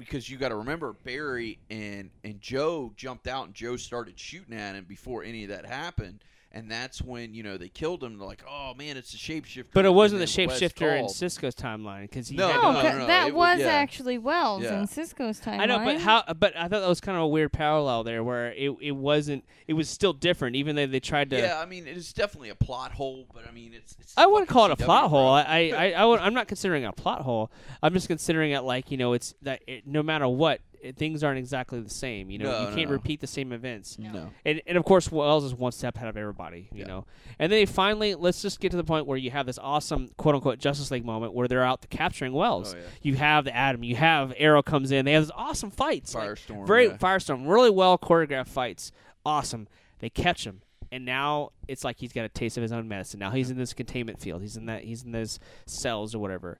[0.00, 4.56] Because you got to remember Barry and and Joe jumped out and Joe started shooting
[4.56, 6.24] at him before any of that happened.
[6.52, 8.18] And that's when you know they killed him.
[8.18, 11.08] They're like, "Oh man, it's a shapeshifter." But it wasn't the shapeshifter in.
[11.08, 13.60] Cisco's timeline because he No, had No, oh, to- no, no, that it was- was
[13.60, 13.72] yeah.
[13.72, 14.80] actually Wells Yeah.
[14.80, 15.60] in Cisco's timeline.
[15.60, 16.24] I know, but how?
[16.36, 19.44] But I thought that was kind of a weird parallel there, where it it wasn't.
[19.68, 21.38] It was still different, even though they tried to.
[21.38, 23.96] Yeah, I mean, it is definitely a plot hole, but I mean, it's.
[24.00, 25.08] it's I wouldn't call it a CW, plot bro.
[25.10, 25.28] hole.
[25.30, 27.52] I, I, I, I would, I'm not considering a plot hole.
[27.80, 31.22] I'm just considering it like you know, it's that it, no matter what, it, things
[31.22, 32.30] aren't exactly the same.
[32.30, 32.94] You know, No, you no, can't no.
[32.94, 33.98] repeat the same events.
[33.98, 34.30] No.
[34.44, 36.86] And, and of course, Wells is one step ahead of everybody, you Yeah.
[36.86, 37.06] know.
[37.38, 40.34] And then finally, let's just get to the point where you have this awesome quote
[40.34, 42.74] unquote Justice League moment where they're out capturing Wells.
[42.74, 42.84] Oh, yeah.
[43.02, 45.04] You have the Atom, you have Arrow comes in.
[45.04, 46.96] They have this awesome fights, like, Firestorm, very yeah.
[46.96, 48.92] Firestorm, really well choreographed fights.
[49.24, 49.68] Awesome.
[49.98, 53.20] They catch him, and now it's like he's got a taste of his own medicine.
[53.20, 54.40] Now he's in this containment field.
[54.40, 54.82] He's in that.
[54.84, 56.58] He's in those cells or whatever,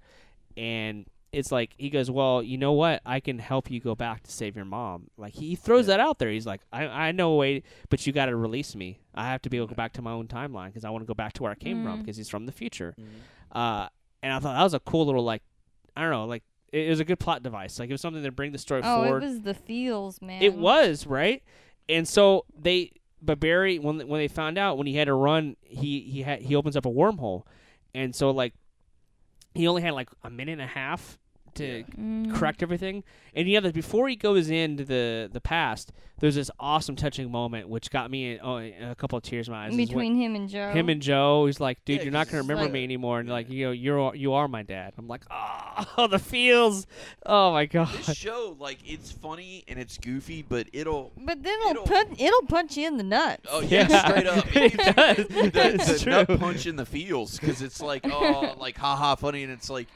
[0.58, 3.02] and it's like he goes, "Well, you know what?
[3.06, 6.18] I can help you go back to save your mom." Like he throws that out
[6.18, 6.30] there.
[6.30, 9.00] He's like, "I I know a way, but you got to release me.
[9.14, 11.02] I have to be able to go back to my own timeline because I want
[11.02, 12.00] to go back to where I came from Mm.
[12.00, 13.58] because he's from the future." Mm-hmm.
[13.58, 13.88] Uh,
[14.22, 15.42] and I thought that was a cool little like,
[15.96, 17.78] I don't know, like it, it was a good plot device.
[17.78, 19.22] Like it was something to bring the story oh, forward.
[19.22, 20.42] it was the feels, man.
[20.42, 21.42] It was right,
[21.88, 22.92] and so they.
[23.22, 26.40] But Barry, when when they found out when he had to run, he he had
[26.40, 27.42] he opens up a wormhole,
[27.94, 28.54] and so like
[29.54, 31.18] he only had like a minute and a half
[31.56, 31.82] to Yeah.
[31.98, 32.34] Mm.
[32.34, 33.04] correct everything.
[33.34, 37.68] And yeah, that before he goes into the the past, there's this awesome touching moment
[37.68, 39.72] which got me in, oh, a couple of tears in my eyes.
[39.72, 40.70] is when- between him and Joe.
[40.72, 43.28] him and Joe, he's like, dude, Yeah, you're not gonna remember like- me anymore, and
[43.28, 44.92] like, you know, you're you are my dad.
[44.98, 46.86] I'm like, oh, the feels,
[47.24, 47.88] oh my god.
[48.06, 51.12] This show, like, it's funny and it's goofy, but it'll.
[51.16, 53.46] but then it'll, It'll- put it'll punch you in the nuts.
[53.50, 54.08] Oh yeah, Yeah.
[54.08, 54.46] straight up.
[54.56, 55.16] It gives does.
[55.16, 56.38] The, It's the nut true.
[56.38, 59.88] punch in the feels because it's like, oh, like haha, funny, and it's like,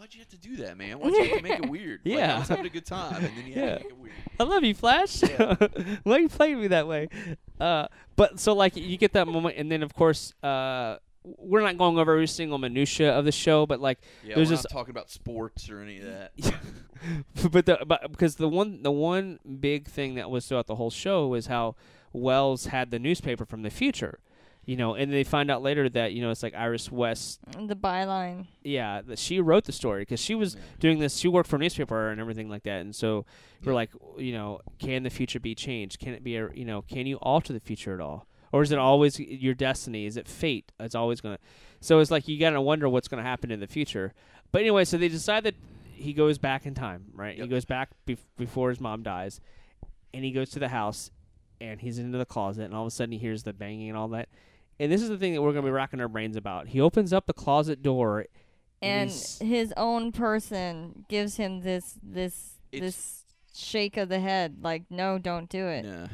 [0.00, 0.98] why'd you have to do that, man?
[0.98, 2.00] Why'd you have to make it weird?
[2.06, 2.36] Like, Yeah.
[2.36, 3.60] I was having a good time, and then you Yeah.
[3.66, 4.14] had to make it weird.
[4.40, 5.22] I love you, Flash.
[5.22, 5.56] Yeah.
[6.04, 7.08] Why you playing me that way?
[7.60, 11.76] Uh, but so like you get that moment, and then of course, uh, we're not
[11.76, 15.10] going over every single minutia of the show, but like Yeah, There's not talking about
[15.10, 16.32] sports or any of that.
[17.52, 20.90] but the but because the one the one big thing that was throughout the whole
[20.90, 21.76] show was how
[22.14, 24.18] Wells had the newspaper from the future,
[24.64, 27.74] you know, and they find out later that you know it's like Iris West, The
[27.76, 28.46] byline.
[28.62, 31.16] yeah, that she wrote the story because she was doing this.
[31.16, 33.24] She worked for a newspaper and everything like that, and so
[33.64, 35.98] we're like, you know, can the future be changed?
[35.98, 38.26] Can it be a you know, can you alter the future at all?
[38.52, 40.06] Or is it always your destiny?
[40.06, 40.72] Is it fate?
[40.80, 41.38] It's always gonna.
[41.80, 44.12] So it's like you gotta wonder what's gonna happen in the future.
[44.52, 45.54] But anyway, so they decide that
[45.92, 47.38] he goes back in time, right?
[47.38, 49.40] He goes back bef- before his mom dies,
[50.12, 51.10] and he goes to the house,
[51.60, 53.96] and he's into the closet, and all of a sudden he hears the banging and
[53.96, 54.28] all that.
[54.80, 56.68] And this is the thing that we're gonna be racking our brains about.
[56.68, 58.26] He opens up the closet door,
[58.82, 63.24] And he's- his own person gives him this this this
[63.54, 65.84] shake of the head, like, no, don't do it.
[65.84, 66.08] Yeah.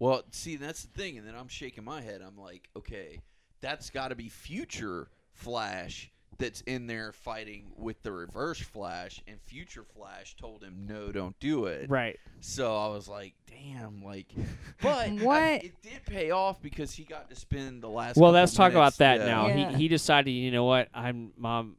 [0.00, 2.22] Well, see, that's the thing, and then I'm shaking my head.
[2.22, 3.20] I'm like, okay,
[3.60, 6.10] that's got to be future Flash
[6.42, 11.38] that's in there fighting with the Reverse Flash, and future Flash told him, no, don't
[11.40, 11.88] do it.
[11.88, 12.18] right?
[12.40, 14.26] So I was like, damn, like,
[14.82, 15.64] but I- What?
[15.64, 18.16] it did pay off because he got to spend the last.
[18.16, 19.26] Well, let's talk minutes- about that yeah.
[19.26, 19.46] now.
[19.46, 19.70] Yeah.
[19.70, 20.88] He he decided, you know what?
[20.92, 21.76] I'm mom.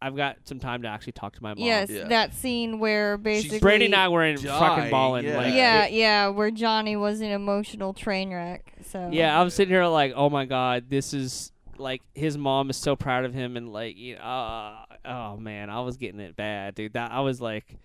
[0.00, 1.58] I've got some time to actually talk to my mom.
[1.58, 2.04] Yes, Yeah.
[2.08, 5.24] that scene where basically Brady and I were in died, fucking balling.
[5.26, 5.36] yeah.
[5.36, 8.72] Like, yeah, it- yeah, where Johnny was an emotional train wreck.
[8.90, 9.38] So yeah.
[9.38, 13.24] I'm sitting here like, oh my god, this is like his mom is so proud
[13.24, 16.94] of him and like you know, uh, oh man, I was getting it bad, dude.
[16.94, 17.76] That I was like,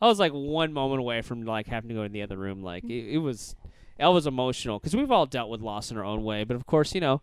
[0.00, 2.62] I was like one moment away from like having to go in the other room.
[2.62, 3.56] Like it, it was,
[3.98, 6.44] it was emotional because we've all dealt with loss in our own way.
[6.44, 7.22] But of course, you know,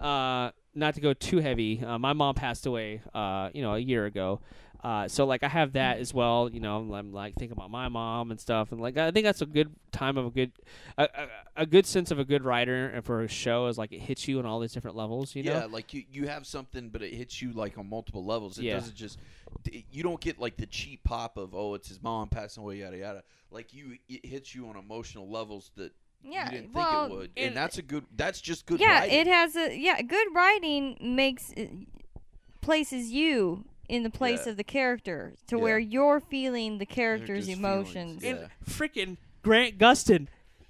[0.00, 1.82] uh, not to go too heavy.
[1.84, 4.40] Uh, my mom passed away, uh, you know, a year ago.
[4.82, 6.76] Uh, so like I have that as well, you know.
[6.78, 9.46] I'm, I'm like thinking about my mom and stuff, and like I think that's a
[9.46, 10.52] good time of a good,
[10.96, 11.28] a, a,
[11.62, 14.28] a good sense of a good writer and for a show is like it hits
[14.28, 15.52] you on all these different levels, you know.
[15.52, 18.56] Yeah, like you, you have something, but it hits you like on multiple levels.
[18.58, 18.74] It Yeah.
[18.74, 19.18] doesn't just
[19.64, 22.76] d- you don't get like the cheap pop of oh it's his mom passing away
[22.76, 23.22] yada yada.
[23.50, 25.90] Like you, it hits you on emotional levels that
[26.22, 28.04] Yeah, you didn't well, think it would, and, and- that's a good.
[28.16, 28.78] That's just good.
[28.78, 29.18] yeah, writing.
[29.18, 30.00] it has a yeah.
[30.02, 31.52] Good writing makes
[32.60, 34.50] places you in the place Yeah.
[34.52, 35.62] of the character to Yeah.
[35.62, 38.22] where you're feeling the character's Character's emotions.
[38.22, 38.30] feelings, yeah.
[38.30, 40.26] And freaking Grant Gustin.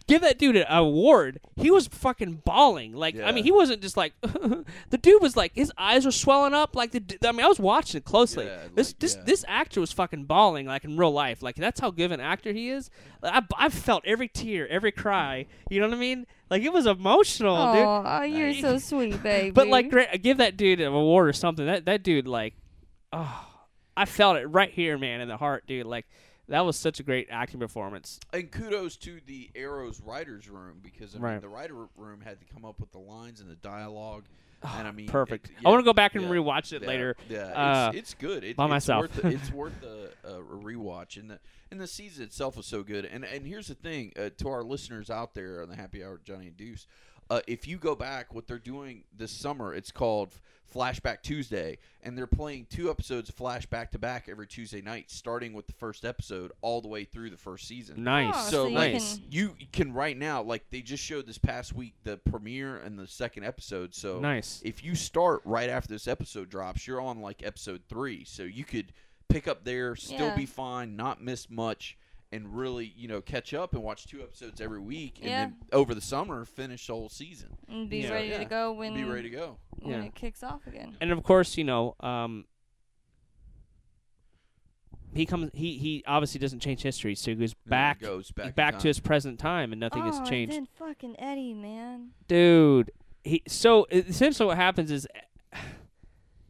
[0.07, 1.39] Give that dude an award.
[1.57, 2.95] He was fucking bawling.
[2.95, 6.55] Like I mean, he wasn't just like the dude was like his eyes were swelling
[6.55, 6.75] up.
[6.75, 8.47] Like the d- I mean, I was watching it closely.
[8.47, 9.23] Yeah, this like, this yeah.
[9.27, 11.43] this actor was fucking bawling like in real life.
[11.43, 12.89] Like that's how good of an actor he is.
[13.23, 15.45] I I felt every tear, every cry.
[15.69, 16.27] You know what I mean?
[16.49, 17.83] Like it was emotional, dude.
[17.85, 19.51] Oh, oh, you're so sweet, baby.
[19.55, 19.91] But like,
[20.23, 21.66] give that dude an award or something.
[21.66, 22.55] That that dude, like,
[23.12, 23.46] oh,
[23.96, 25.86] I felt it right here, man, in the heart, dude.
[25.86, 26.06] Like,
[26.48, 28.18] that was such a great acting performance.
[28.32, 31.40] And kudos to the Arrows writers room because I mean Right.
[31.40, 34.24] the writer room had to come up with the lines and the dialogue.
[34.62, 35.50] and I mean, Perfect.
[35.50, 37.16] it- I want to go back and yeah, rewatch it yeah, later.
[37.28, 38.42] Yeah, uh, it's, it's good.
[38.44, 39.02] It, by it's myself.
[39.02, 41.38] Worth it's worth a, uh, rewatch, and the
[41.70, 43.04] and the season itself was so good.
[43.04, 46.20] And and here's the thing uh, to our listeners out there on the Happy Hour,
[46.24, 46.86] Johnny and Deuce.
[47.31, 50.31] Uh, if you go back, what they're doing this summer, it's called
[50.74, 55.53] Flashback Tuesday, and they're playing two episodes of Flashback to back every Tuesday night, starting
[55.55, 58.03] with the first episode all the way through the first season.
[58.05, 58.35] Nice.
[58.37, 59.14] Oh, So, so you nice.
[59.16, 62.99] can- you can right now, like they just showed this past week the premiere and
[62.99, 63.95] the second episode.
[63.95, 64.61] So Nice.
[64.64, 68.64] if you start right after this episode drops, you're on like episode three, so you
[68.64, 68.93] could
[69.29, 70.37] pick up there, still Yeah.
[70.37, 71.97] be fine, not miss much,
[72.31, 75.45] and really you know catch up and watch two episodes every week, and Yeah.
[75.47, 77.57] then over the summer finish the whole season.
[77.68, 78.11] and be Yeah.
[78.11, 78.39] ready Yeah.
[78.39, 79.59] to go when Be ready to go.
[79.79, 80.07] when Yeah.
[80.09, 80.97] it kicks off again.
[81.01, 82.45] And of course, you know, um,
[85.14, 85.51] he comes.
[85.55, 88.55] He he obviously doesn't change history, so he goes And then it back goes back,
[88.55, 90.55] back to his present time, and nothing oh, has changed.
[90.57, 92.11] And then fucking Eddie, man.
[92.29, 92.91] Dude,
[93.24, 95.07] he so essentially what happens is.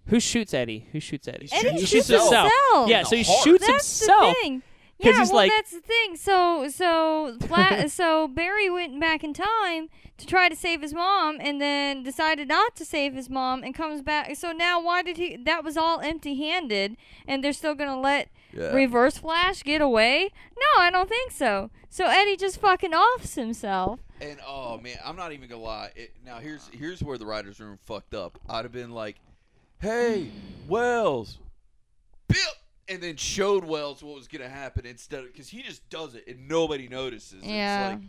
[0.07, 0.89] Who shoots Eddie?
[0.93, 1.49] Who shoots Eddie?
[1.49, 2.33] He shoots shoots himself.
[2.51, 2.89] himself.
[2.89, 3.45] Yeah, so he heart.
[3.45, 4.29] shoots That's himself.
[4.29, 4.63] the thing.
[5.01, 6.17] 'Cause Yeah, he's well, like- that's the thing.
[6.17, 11.39] So, so, Fla- so Barry went back in time to try to save his mom,
[11.41, 14.35] and then decided not to save his mom, and comes back.
[14.35, 15.37] So now, why did he?
[15.37, 16.97] That was all empty-handed,
[17.29, 18.73] and they're still gonna let Yeah.
[18.73, 20.31] Reverse Flash get away?
[20.59, 21.71] No, I don't think so.
[21.91, 24.01] So Eddie just fucking offs himself.
[24.21, 25.93] And oh man, I'm not even gonna lie.
[25.95, 28.39] It, now here's here's where the writers' room fucked up.
[28.49, 29.17] I'd have been like,
[29.81, 30.31] "Hey,
[30.67, 31.39] Wells,
[32.27, 32.39] Bill,"
[32.89, 36.25] and then showed Wells what was gonna happen instead of because he just does it
[36.27, 37.43] and nobody notices.
[37.43, 37.93] And Yeah.
[37.93, 38.09] It's like,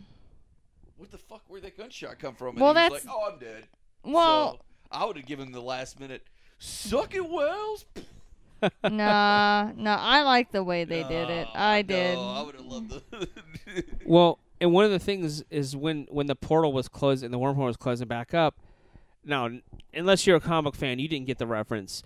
[0.96, 1.42] what the fuck?
[1.48, 2.50] Where'd that gunshot come from?
[2.50, 3.68] And Well, he's that's- like, "Oh, I'm dead."
[4.04, 4.60] Well, so
[4.92, 6.22] I would have given him the last minute.
[6.58, 7.86] Suck it, Wells.
[8.84, 9.96] nah, nah.
[9.98, 11.48] I like the way they did it.
[11.54, 12.18] Nah, I no, did.
[12.18, 13.02] I would have loved the.
[14.04, 17.38] Well, and one of the things is when when the portal was closed and the
[17.38, 18.56] wormhole was closing back up.
[19.24, 19.48] Now,
[19.94, 22.02] unless you're a comic fan, you didn't get the reference.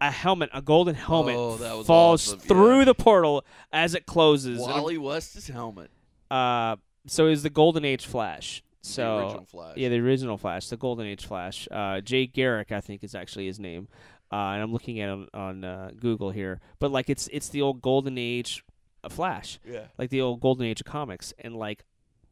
[0.00, 2.84] A helmet, a golden helmet, Oh, falls awesome, through yeah.
[2.86, 4.58] the portal as it closes.
[4.60, 5.90] Wally West's helmet.
[6.30, 6.76] uh,
[7.06, 8.62] so is the Golden Age Flash.
[8.82, 9.76] So the original Flash.
[9.76, 11.66] yeah, the original Flash, the Golden Age Flash.
[11.70, 13.88] Uh, Jay Garrick, I think, is actually his name.
[14.32, 17.62] Uh, and I'm looking at him on uh, Google here, but like it's it's the
[17.62, 18.64] old Golden Age
[19.04, 19.58] uh, Flash.
[19.64, 19.86] yeah.
[19.98, 21.84] like the old golden age of comics and like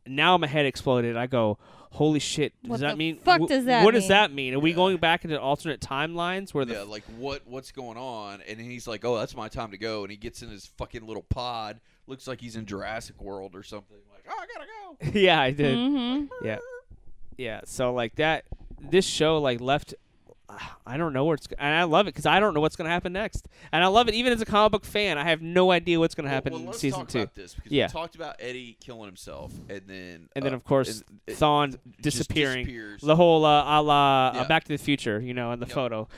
[0.07, 1.59] now my head exploded i go
[1.93, 4.55] holy shit does What that the mean fuck wh- does that what does that mean
[4.55, 8.41] are we going back into alternate timelines where the yeah, like what what's going on?
[8.49, 11.07] And he's like, "Oh, that's my time to go." And he gets in his fucking
[11.07, 11.81] little pod.
[12.09, 13.97] Looks like he's in Jurassic World or something.
[14.13, 14.67] Like, "Oh, I gotta
[15.13, 16.45] go." yeah i did Mm-hmm.
[16.47, 16.59] yeah
[17.37, 18.45] yeah so like that
[18.81, 19.95] this show like left
[20.87, 22.87] I don't know where it's and I love it because I don't know what's going
[22.87, 25.19] to happen next, and I love it even as a comic book fan.
[25.19, 27.19] I have no idea what's going to happen well, well, in season talk two.
[27.23, 27.87] About this because Yeah.
[27.87, 31.37] we talked about Eddie killing himself, and then And then, uh, of course, and it
[31.39, 32.99] Thawne disappearing.
[33.03, 35.75] The whole uh, a la uh, Back to the Future, you know, in the Yep.
[35.75, 36.09] photo.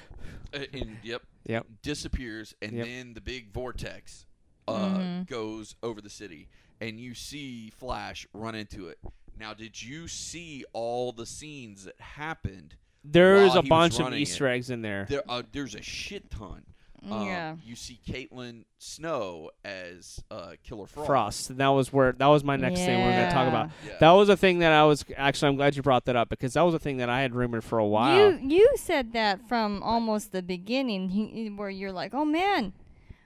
[0.52, 1.66] And yep, Yep.
[1.82, 2.86] disappears, and Yep.
[2.86, 4.26] then the big vortex
[4.68, 5.26] uh, Mhm.
[5.28, 6.48] goes over the city,
[6.80, 8.98] and you see Flash run into it.
[9.38, 12.74] Now, did you see all the scenes that happened?
[13.12, 14.54] There's a bunch of Easter it.
[14.56, 15.06] eggs in there.
[15.08, 16.62] There, uh, there's a shit ton.
[17.08, 17.56] Um, Yeah.
[17.64, 21.06] You see Caitlin Snow as uh, Killer Frost.
[21.06, 21.50] Frost.
[21.50, 23.70] And that was where that was my next thing we are going to talk about.
[23.86, 23.92] Yeah.
[24.00, 25.48] That was a thing that I was actually.
[25.48, 27.64] I'm glad you brought that up because that was a thing that I had rumored
[27.64, 28.32] for a while.
[28.32, 32.72] You you said that from almost the beginning, he, where you're like, oh man,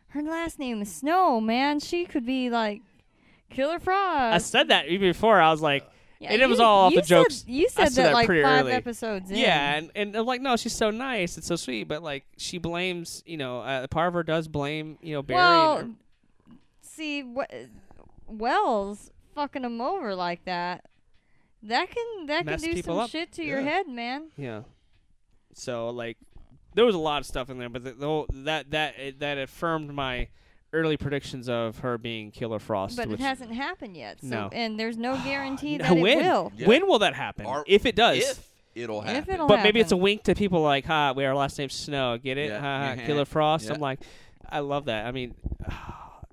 [0.09, 1.81] her last name is Snow, man.
[1.81, 2.83] She could be like
[3.49, 4.35] Killer Frost.
[4.35, 5.41] I said that even before.
[5.41, 5.89] I was like, Yeah,
[6.29, 7.45] and it was all off you the jokes.
[7.47, 8.73] You said said that, that like five early.
[8.73, 9.39] episodes in.
[9.39, 12.59] yeah, and, and I'm like, no, she's so nice, it's so sweet, but like she
[12.59, 15.39] blames, you know, uh, her does blame, you know, Barry.
[15.39, 15.97] well, and
[16.83, 17.51] see, what
[18.27, 20.85] Wells fucking him over like that.
[21.63, 23.11] That can that can do some up.
[23.11, 24.29] shit to your head, man.
[24.37, 24.63] Yeah.
[25.53, 26.17] So like,
[26.75, 29.39] there was a lot of stuff in there, but the, the whole, that that that
[29.39, 30.29] affirmed my
[30.73, 32.97] early predictions of her being Killer Frost.
[32.97, 34.21] But which, it hasn't happened yet.
[34.21, 34.49] So, No.
[34.53, 36.19] and there's no guarantee that when?
[36.19, 36.53] it will.
[36.57, 36.67] Yeah.
[36.69, 37.47] When will that happen?
[37.47, 38.19] Or if it does.
[38.19, 39.35] If it'll If happen.
[39.35, 42.19] it'll but maybe it's a wink to people like, "Ha, we our last name's Snow.
[42.19, 42.51] Get it?
[42.51, 42.61] Yeah.
[42.61, 43.07] Ha, ha, Yeah.
[43.07, 43.75] Killer Frost." Yeah.
[43.75, 44.01] I'm like,
[44.49, 45.07] I love that.
[45.07, 45.35] I mean,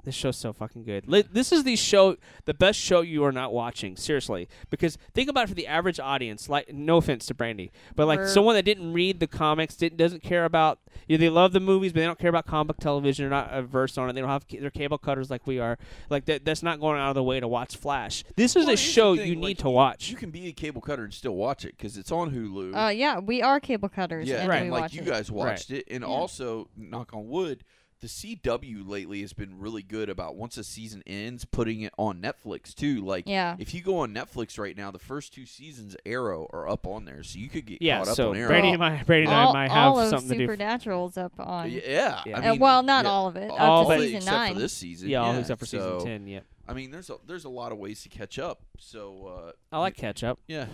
[0.07, 1.07] this show's so fucking good.
[1.07, 3.95] Li- This is the show, the best show you are not watching.
[3.95, 6.47] Seriously, because think about it for the average audience.
[6.49, 9.97] Like, no offense to Brandy, but like We're- someone that didn't read the comics, didn't
[9.97, 10.79] doesn't care about.
[11.07, 13.23] You know, they love the movies, but they don't care about comic book television.
[13.23, 14.13] They're not averse on it.
[14.13, 15.77] They don't have ca- their cable cutters like we are.
[16.09, 18.23] Like that, that's not going out of the way to watch Flash.
[18.35, 20.09] This is Well, a show thing, you like, need to watch.
[20.09, 22.75] You can be a cable cutter and still watch it because it's on Hulu.
[22.87, 24.27] Uh, yeah, we are cable cutters.
[24.27, 24.63] yeah, and Right.
[24.63, 26.07] we like watch you guys watched it, and Yeah.
[26.07, 27.63] also knock on wood,
[27.99, 32.21] the CW lately has been really good about once a season ends, putting it on
[32.21, 33.03] Netflix too.
[33.03, 33.55] Like, Yeah.
[33.59, 37.05] if you go on Netflix right now, the first two seasons Arrow are up on
[37.05, 38.49] there, so you could get yeah, caught up so on Arrow.
[38.49, 40.43] Brady and I, Brady and I might have all of something to do.
[40.43, 41.71] Supernatural's up on.
[41.71, 42.37] yeah, Yeah.
[42.39, 43.49] I Uh, mean, well, not yeah, all of it.
[43.49, 44.53] All up to season except nine.
[44.53, 45.09] for this season.
[45.09, 46.27] Yeah, all yeah, except for season ten.
[46.27, 46.41] Yeah.
[46.69, 48.59] I mean, there's a there's a lot of ways to catch up.
[48.77, 50.37] So uh, I like catch up.
[50.47, 50.67] Yeah.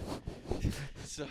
[1.05, 1.28] so,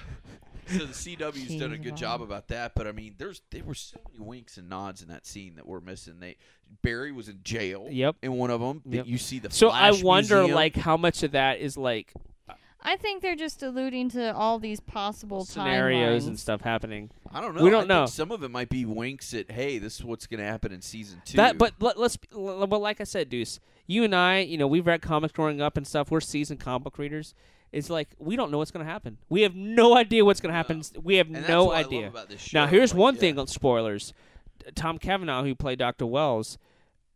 [0.73, 3.75] so the CW's done a good job about that, but I mean, there's there were
[3.75, 6.21] so many winks and nods in that scene that we're missing.
[6.21, 6.37] They
[6.83, 7.87] Barry was in jail.
[7.91, 8.17] Yep.
[8.23, 9.07] In one of them, Yep.
[9.07, 9.51] you see the.
[9.51, 10.55] So I wonder, Museum.
[10.55, 12.13] like, how much of that is like
[12.85, 17.11] I think they're just alluding to all these possible scenarios and stuff happening.
[17.33, 17.63] I don't know.
[17.63, 18.07] we don't I know.
[18.07, 20.73] Think some of it might be winks at, hey, this is what's going to happen
[20.73, 21.37] in season two.
[21.37, 24.67] That, but let, let's, l- well, like I said, Deuce, you and I, you know,
[24.67, 26.11] we've read comics growing up and stuff.
[26.11, 27.35] We're seasoned comic book readers.
[27.73, 29.17] It's like we don't know what's going to happen.
[29.29, 30.83] We have no idea what's going to happen.
[31.03, 32.03] We have and no idea.
[32.03, 33.21] love about this Now, here's like, one yeah.
[33.21, 34.13] thing on spoilers.
[34.75, 36.07] Tom Cavanagh, who played Dr.
[36.07, 36.59] Wells,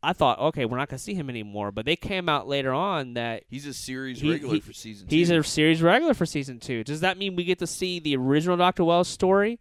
[0.02, 1.70] I thought, okay, we're not going to see him anymore.
[1.72, 5.06] But they came out later on that He's a series He- regular he- for season
[5.10, 5.38] he's two.
[5.38, 6.82] a series regular for season two.
[6.84, 8.84] Does that mean we get to see the original Dr.
[8.84, 9.60] Wells story?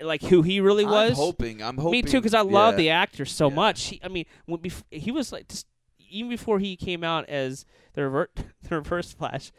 [0.00, 1.16] Like who he really I'm was?
[1.16, 1.62] hoping.
[1.62, 1.92] I'm hoping.
[1.92, 3.54] Me too, because I love the actor so Yeah.
[3.56, 3.82] much.
[3.86, 5.66] He, I mean, when bef- he was like, just,
[6.10, 7.64] even before he came out as
[7.94, 8.30] the revert,
[8.62, 9.52] the reverse Flash,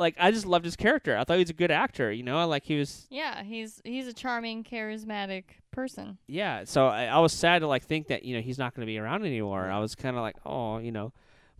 [0.00, 1.16] like I just loved his character.
[1.16, 2.10] I thought he was a good actor.
[2.10, 6.18] You know, like he was, Yeah, he's he's a charming, charismatic person.
[6.26, 6.64] yeah.
[6.64, 8.90] So I, I was sad to like think that you know he's not going to
[8.90, 9.70] be around anymore.
[9.70, 11.12] I was kind of like, oh, you know,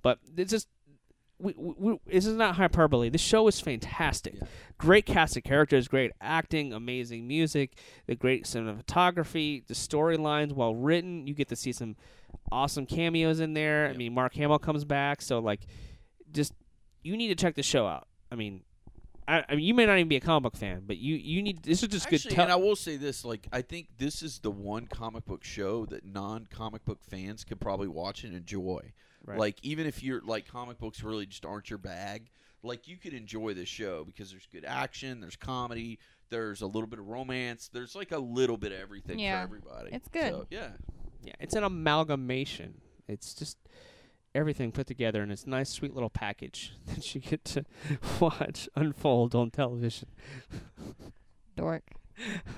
[0.02, 0.66] but it's just.
[1.42, 3.08] We, we, we, this is not hyperbole.
[3.08, 4.34] This show is fantastic.
[4.34, 4.46] Yeah.
[4.76, 11.26] Great cast of characters, great acting, amazing music, the great cinematography, the storylines well written.
[11.26, 11.96] You get to see some
[12.52, 13.88] awesome cameos in there.
[13.88, 15.60] I mean, Mark Hamill comes back, so like,
[16.30, 16.52] just
[17.02, 18.06] you need to check the show out.
[18.30, 18.62] I mean,
[19.26, 21.42] I, I mean, you may not even be a comic book fan, but you you
[21.42, 22.34] need this is just Actually, good.
[22.36, 25.44] tel- and I will say this: like, I think this is the one comic book
[25.44, 28.92] show that non-comic book fans could probably watch and enjoy.
[29.24, 29.38] Right.
[29.38, 32.30] Like, even if you're like comic books really just aren't your bag,
[32.62, 35.98] like you could enjoy this show because there's good action, there's comedy,
[36.30, 39.38] there's a little bit of romance, there's like a little bit of everything Yeah.
[39.38, 39.90] for everybody.
[39.92, 40.30] It's good.
[40.30, 40.70] So, yeah.
[41.22, 42.80] yeah, it's an amalgamation.
[43.08, 43.58] It's just
[44.34, 47.64] everything put together in this nice, sweet little package that you get to
[48.20, 50.08] watch unfold on television.
[51.56, 51.82] Dork.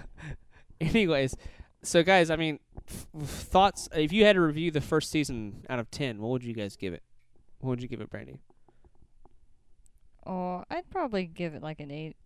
[0.81, 1.37] Anyways,
[1.83, 2.59] so guys, I mean,
[2.89, 3.89] f- f- thoughts.
[3.95, 6.77] If you had to review the first season out of ten, what would you guys
[6.77, 7.03] give it?
[7.61, 8.41] What would you give it, Brandy?
[10.27, 12.17] Oh, I'd probably give it like an eight.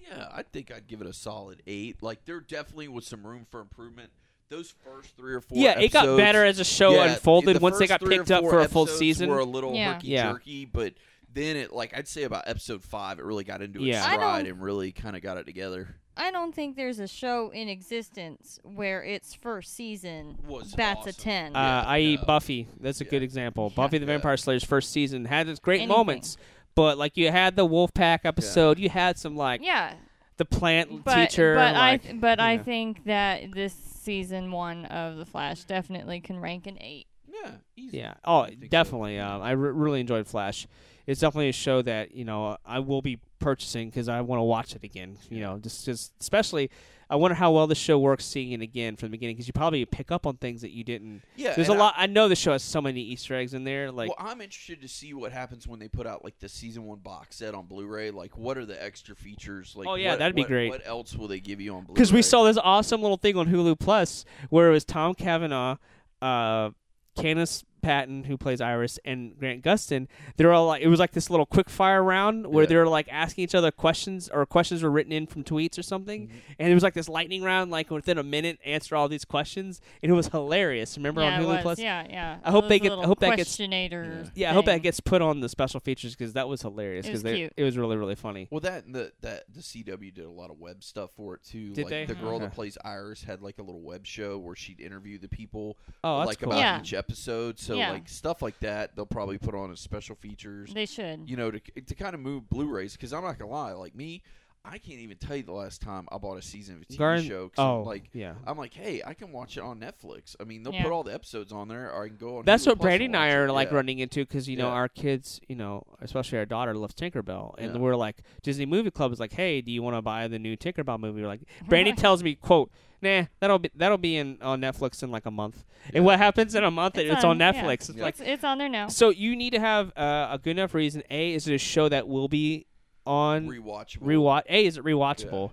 [0.00, 2.02] Yeah, I think I'd give it a solid eight.
[2.02, 4.10] Like, there definitely was some room for improvement.
[4.50, 7.56] Those first three or four yeah, it got better as the show Yeah, unfolded.
[7.56, 9.94] the Once they got picked up for a full season, were a little Yeah.
[9.94, 10.32] herky Yeah.
[10.32, 10.94] jerky, but
[11.32, 13.98] then it like I'd say about episode five, it really got into Yeah.
[13.98, 15.96] its I stride and really kind of got it together.
[16.16, 21.10] I don't think there's a show in existence where its first season Was bats awesome.
[21.10, 21.54] a ten.
[21.56, 22.24] uh, Yeah, i.e., no.
[22.24, 22.66] Buffy.
[22.80, 23.10] That's a Yeah.
[23.10, 23.68] good example.
[23.70, 23.76] Yeah.
[23.76, 24.12] Buffy the Yeah.
[24.14, 25.88] Vampire Slayer's first season had its great Anything.
[25.96, 26.36] moments,
[26.74, 29.94] but like you had the Wolfpack episode, you had some like yeah,
[30.38, 31.54] the plant but teacher.
[31.54, 32.62] but like, I but I know.
[32.62, 37.06] think that this season one of the Flash definitely can rank an eight.
[37.26, 37.98] Yeah, easy.
[37.98, 38.14] Yeah.
[38.24, 38.68] Oh, I think so.
[38.68, 39.18] definitely.
[39.18, 40.66] Um, I re- really enjoyed Flash.
[41.08, 44.44] It's definitely a show that you know I will be purchasing because I want to
[44.44, 45.16] watch it again.
[45.30, 46.70] You know, just just especially
[47.10, 49.54] I wonder how well the show works seeing it again from the beginning because you
[49.54, 51.22] probably pick up on things that you didn't.
[51.36, 51.94] Yeah, There's a I- lot.
[51.96, 53.90] I know the show has so many Easter eggs in there.
[53.90, 56.84] Like, well, I'm interested to see what happens when they put out like the season
[56.84, 58.10] one box set on Blu-ray.
[58.10, 59.72] Like, what are the extra features?
[59.74, 60.68] Like, Oh, yeah, what- that'd be what- great.
[60.68, 61.94] What else will they give you on Blu-ray?
[61.94, 65.76] because we saw this awesome little thing on Hulu Plus where it was Tom Cavanagh,
[66.20, 66.70] uh,
[67.16, 70.08] Candice Patton, who plays Iris, and Grant Gustin.
[70.36, 72.68] They're all like, it was like this little quick fire round where Yeah.
[72.68, 75.82] they were like asking each other questions, or questions were written in from tweets or
[75.82, 76.36] something, Mm-hmm.
[76.58, 79.80] and it was like this lightning round, like within a minute, answer all these questions,
[80.02, 80.96] and it was hilarious.
[80.96, 81.62] Remember yeah, on Hulu.
[81.62, 81.78] Plus?
[81.78, 82.38] Yeah, yeah.
[82.44, 85.00] I hope Those they get- I hope that gets- questionator Yeah, I hope that gets
[85.00, 87.06] put on the special features because that was hilarious.
[87.06, 87.52] It was Because cute.
[87.56, 88.48] it was really really funny.
[88.50, 91.70] Well, that the that the CW did a lot of web stuff for it too.
[91.72, 92.04] Did like they?
[92.06, 92.44] the girl Okay.
[92.46, 96.18] that plays Iris had like a little web show where she'd interview the people Oh,
[96.18, 96.50] that's like cool.
[96.52, 96.80] about Yeah.
[96.80, 97.58] each episode.
[97.58, 97.92] So Yeah.
[97.92, 100.72] like stuff like that, they'll probably put on as special features.
[100.72, 101.28] They should.
[101.28, 102.92] you know, to to kind of move Blu-rays.
[102.92, 104.22] Because I'm not gonna lie, like me,
[104.70, 106.98] I can't even tell you the last time I bought a season of a TV
[106.98, 107.48] Garden- show.
[107.48, 108.34] 'cause oh, I'm like yeah.
[108.46, 110.36] I'm like, hey, I can watch it on Netflix.
[110.38, 110.82] I mean, they'll Yeah.
[110.82, 112.44] put all the episodes on there, or I can go on.
[112.44, 113.52] That's Hulu what Plus Brandy and and I are it.
[113.52, 113.76] like Yeah.
[113.76, 114.74] running into because you know Yeah.
[114.74, 117.80] our kids, you know, especially our daughter loves Tinkerbell, and Yeah.
[117.80, 120.56] we're like Disney Movie Club is like, hey, do you want to buy the new
[120.56, 121.22] Tinkerbell movie?
[121.22, 125.10] We're like, Brandy tells me, quote, nah, that'll be that'll be in on Netflix in
[125.10, 125.64] like a month.
[125.94, 126.98] And what happens in a month?
[126.98, 127.52] It's, on, yeah.
[127.52, 127.72] Netflix.
[127.88, 128.02] It's Yeah.
[128.04, 128.88] like it's, it's on there now.
[128.88, 131.02] so you need to have uh, a good enough reason.
[131.08, 132.66] A is it a show that will be
[133.08, 134.02] on rewatchable.
[134.02, 134.42] rewatch.
[134.48, 135.52] A is it rewatchable.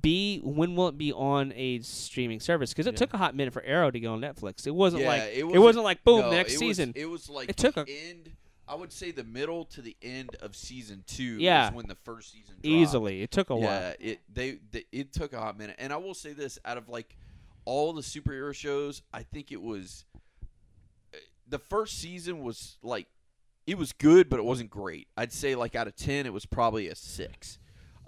[0.00, 2.70] B when will it be on a streaming service?
[2.72, 2.98] Because it Yeah.
[2.98, 4.66] took a hot minute for Arrow to go on Netflix.
[4.66, 6.92] It wasn't Yeah, like it it wasn't- wasn't like boom No, next it was- season.
[6.96, 8.32] it was like It took the a- end.
[8.66, 11.36] I would say the middle to the end of season two.
[11.38, 11.68] Yeah.
[11.68, 12.64] is when the first season dropped.
[12.66, 13.64] Easily, it took a while.
[13.64, 16.78] Yeah, it they, they it took a hot minute, and I will say this: out
[16.78, 17.16] of like
[17.66, 20.04] all the superhero shows, I think it was
[21.12, 23.08] uh, the first season was like
[23.66, 25.08] it was good, but it wasn't great.
[25.16, 27.58] I'd say like out of ten, it was probably a six.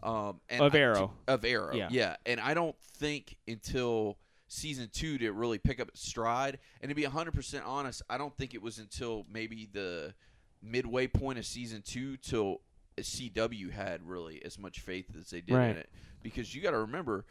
[0.02, 1.12] Um, and Of I- Arrow.
[1.26, 1.88] of Arrow, Yeah.
[1.90, 6.58] yeah, and I don't think until season two did it really pick up its stride.
[6.82, 10.14] And to be hundred percent honest, I don't think it was until maybe the
[10.62, 12.60] midway point of season two till
[12.98, 15.70] CW had really as much faith as they did Right.
[15.70, 15.90] in it.
[16.22, 17.24] Because you got to remember,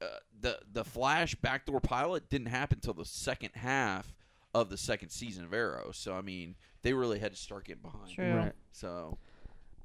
[0.00, 0.06] uh,
[0.40, 4.14] the the Flash backdoor pilot didn't happen until the second half
[4.60, 5.90] of the second season of Arrow.
[5.92, 8.10] So I mean, they really had to start getting behind.
[8.14, 8.34] True.
[8.34, 8.52] Right.
[8.72, 9.18] So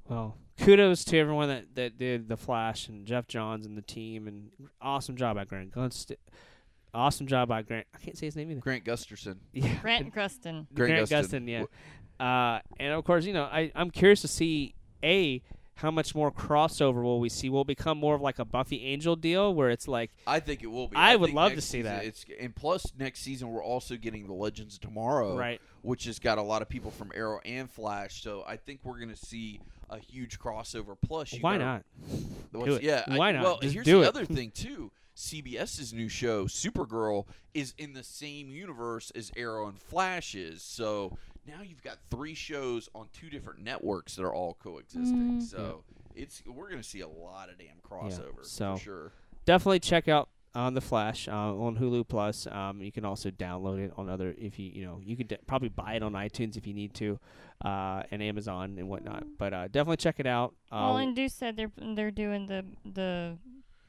[0.08, 4.26] Well, kudos to everyone that, that did the Flash and Geoff Johns and the team,
[4.28, 4.50] and
[4.80, 6.12] awesome job by Grant Gunst.
[6.94, 7.86] Awesome job by Grant.
[7.94, 8.60] I can't say his name either.
[8.60, 10.66] Grant Gusterson, Yeah, Grant Grustin.
[10.74, 11.46] Grant, Grant Gustin.
[11.46, 11.68] Gustin.
[12.20, 15.42] Yeah, uh, and of course, you know, I I'm curious to see a
[15.82, 17.50] how much more crossover will we see?
[17.50, 20.62] Will it become more of like a Buffy Angel deal where it's like I think
[20.62, 20.96] it will be.
[20.96, 22.04] I would love to see that.
[22.04, 25.60] It's and plus next season we're also getting the Legends of Tomorrow, Right.
[25.82, 28.22] Which has got a lot of people from Arrow and Flash.
[28.22, 29.60] So I think we're going to see
[29.90, 30.96] a huge crossover.
[31.04, 31.82] Plus, you why gotta-
[32.52, 32.64] not?
[32.66, 32.82] Do it.
[32.82, 33.42] Yeah, I- Why not?
[33.42, 34.06] Well, Just here's the it.
[34.08, 34.92] other thing too.
[35.16, 40.62] CBS's new show, Supergirl, is in the same universe as Arrow and Flash is.
[40.62, 45.40] So now you've got three shows on two different networks that are all coexisting.
[45.40, 45.42] Mm.
[45.42, 45.84] So
[46.14, 49.12] it's we're going to see a lot of damn crossover so- for sure.
[49.44, 52.46] Definitely check out on the Flash uh, on Hulu Plus.
[52.46, 55.38] Um, you can also download it on other if you you know you could de-
[55.46, 57.18] probably buy it on iTunes if you need to,
[57.64, 59.24] uh, and Amazon and whatnot.
[59.38, 60.54] But uh, definitely check it out.
[60.70, 63.36] Uh, well, and Deuce said they're they're doing the the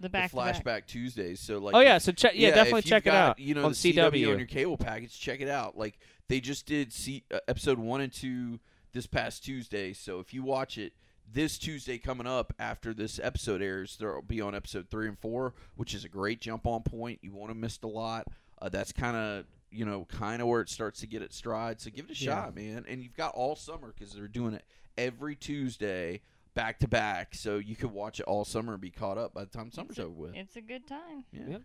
[0.04, 1.40] the back the flashback Tuesdays.
[1.40, 3.66] So like, oh yeah, so check yeah, if definitely you've check it out You know,
[3.66, 4.32] on the CW.
[4.32, 5.20] on your cable package.
[5.20, 5.78] Check it out.
[5.78, 5.98] Like
[6.30, 8.60] they just did see uh, episode one and two
[8.94, 9.94] this past Tuesday.
[9.94, 10.94] So if you watch it
[11.32, 15.54] this Tuesday coming up after this episode airs, there'll be on episode three and four,
[15.76, 17.20] which is a great jump on point.
[17.24, 18.28] You won't have missed a lot.
[18.62, 21.82] Uh, that's kind of you know kind of where it starts to get its stride.
[21.82, 22.36] So give it a Yeah.
[22.44, 22.86] shot, man.
[22.88, 24.64] And you've got all summer because they're doing it
[24.98, 26.22] every Tuesday.
[26.56, 29.44] Back to back, so you could watch it all summer and be caught up by
[29.44, 30.36] the time summer's over with.
[30.36, 31.24] It's a good time.
[31.32, 31.42] Yeah.
[31.48, 31.62] Yep.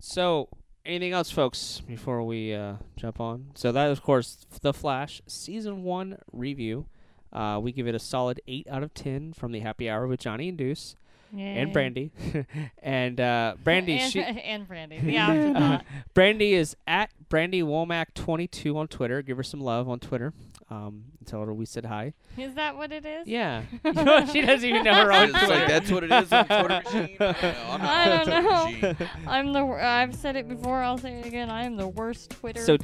[0.00, 0.48] So,
[0.84, 3.50] anything else, folks, before we uh, jump on?
[3.54, 6.86] So that is, of course, The Flash season one review.
[7.32, 10.18] Uh, we give it a solid eight out of ten from the Happy Hour with
[10.18, 10.96] Johnny and Deuce
[11.32, 11.44] Yeah.
[11.46, 12.10] and Brandy.
[12.82, 14.96] and uh, Brandy, and, she, and Brandy.
[15.04, 15.80] Yeah.
[15.82, 16.00] uh.
[16.14, 19.22] Brandy is at Brandy Womack twenty two on Twitter.
[19.22, 20.32] Give her some love on Twitter.
[20.70, 22.12] Um, tell her we said hi.
[22.36, 23.26] Is that what it is?
[23.26, 23.92] Yeah, You
[24.28, 25.54] she doesn't even know her own It's Twitter.
[25.54, 27.16] like that's what it is on Twitter machine.
[27.18, 27.54] I don't know.
[27.70, 28.64] I'm not I don't know.
[28.64, 29.08] Machine.
[29.26, 29.64] I'm the.
[29.64, 30.80] Wor- I've said it before.
[30.82, 31.50] I'll say it again.
[31.50, 32.60] I am the worst Twitter.
[32.64, 32.76] So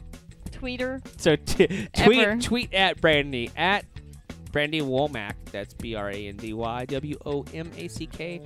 [0.51, 1.01] tweeter.
[1.20, 2.05] So t- Ever.
[2.34, 3.84] tweet tweet at Brandy at
[4.57, 5.35] Brandy Womack.
[5.53, 8.41] That's B R A N D Y W O M A C K.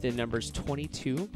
[0.00, 1.28] The number's twenty two.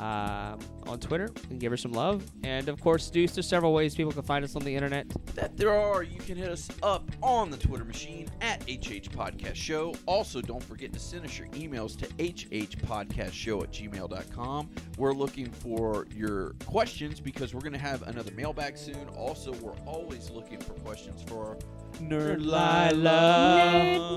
[0.00, 2.24] um, on Twitter and give her some love.
[2.42, 5.06] And of course, there's several ways people can find us on the internet.
[5.36, 6.02] that there are.
[6.02, 9.94] You can hit us up on the Twitter machine at HH Podcast Show.
[10.06, 14.70] Also, don't forget to send us your emails to hhpodcastshow at gmail.com.
[14.96, 19.06] We're looking for your questions because we're going to have another mailbag soon.
[19.16, 21.58] Also, we're always looking for questions for our
[21.98, 22.90] Nerd Lila.
[22.92, 24.10] Nerd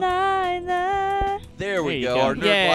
[0.61, 1.39] Lila.
[1.57, 2.15] There we There go.
[2.15, 2.21] go.
[2.21, 2.67] Our Nerd Yay.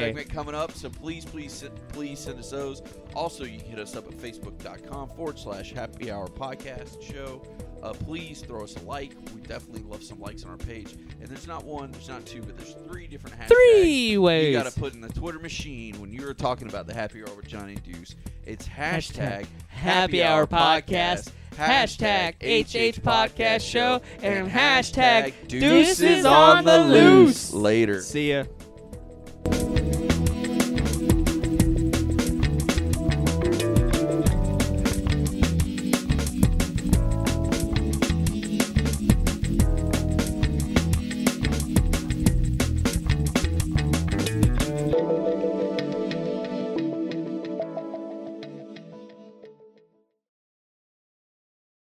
[0.00, 0.72] Lila segment coming up.
[0.72, 2.82] So please, please, please send us those.
[3.14, 7.42] Also, you can hit us up at facebook.com forward slash happy hour podcast show.
[7.82, 9.12] Uh, please throw us a like.
[9.34, 10.94] We definitely love some likes on our page.
[11.20, 13.48] And there's not one, there's not two, but there's three different hashtags.
[13.48, 14.48] Three ways.
[14.48, 17.34] You got to put in the Twitter machine when you're talking about the happy hour
[17.34, 18.16] with Johnny Deuce.
[18.44, 27.52] It's hashtag Happy Hour Podcast, hashtag HH Podcast Show, and hashtag Deuces on the Loose.
[27.52, 28.02] Later.
[28.02, 28.44] See ya.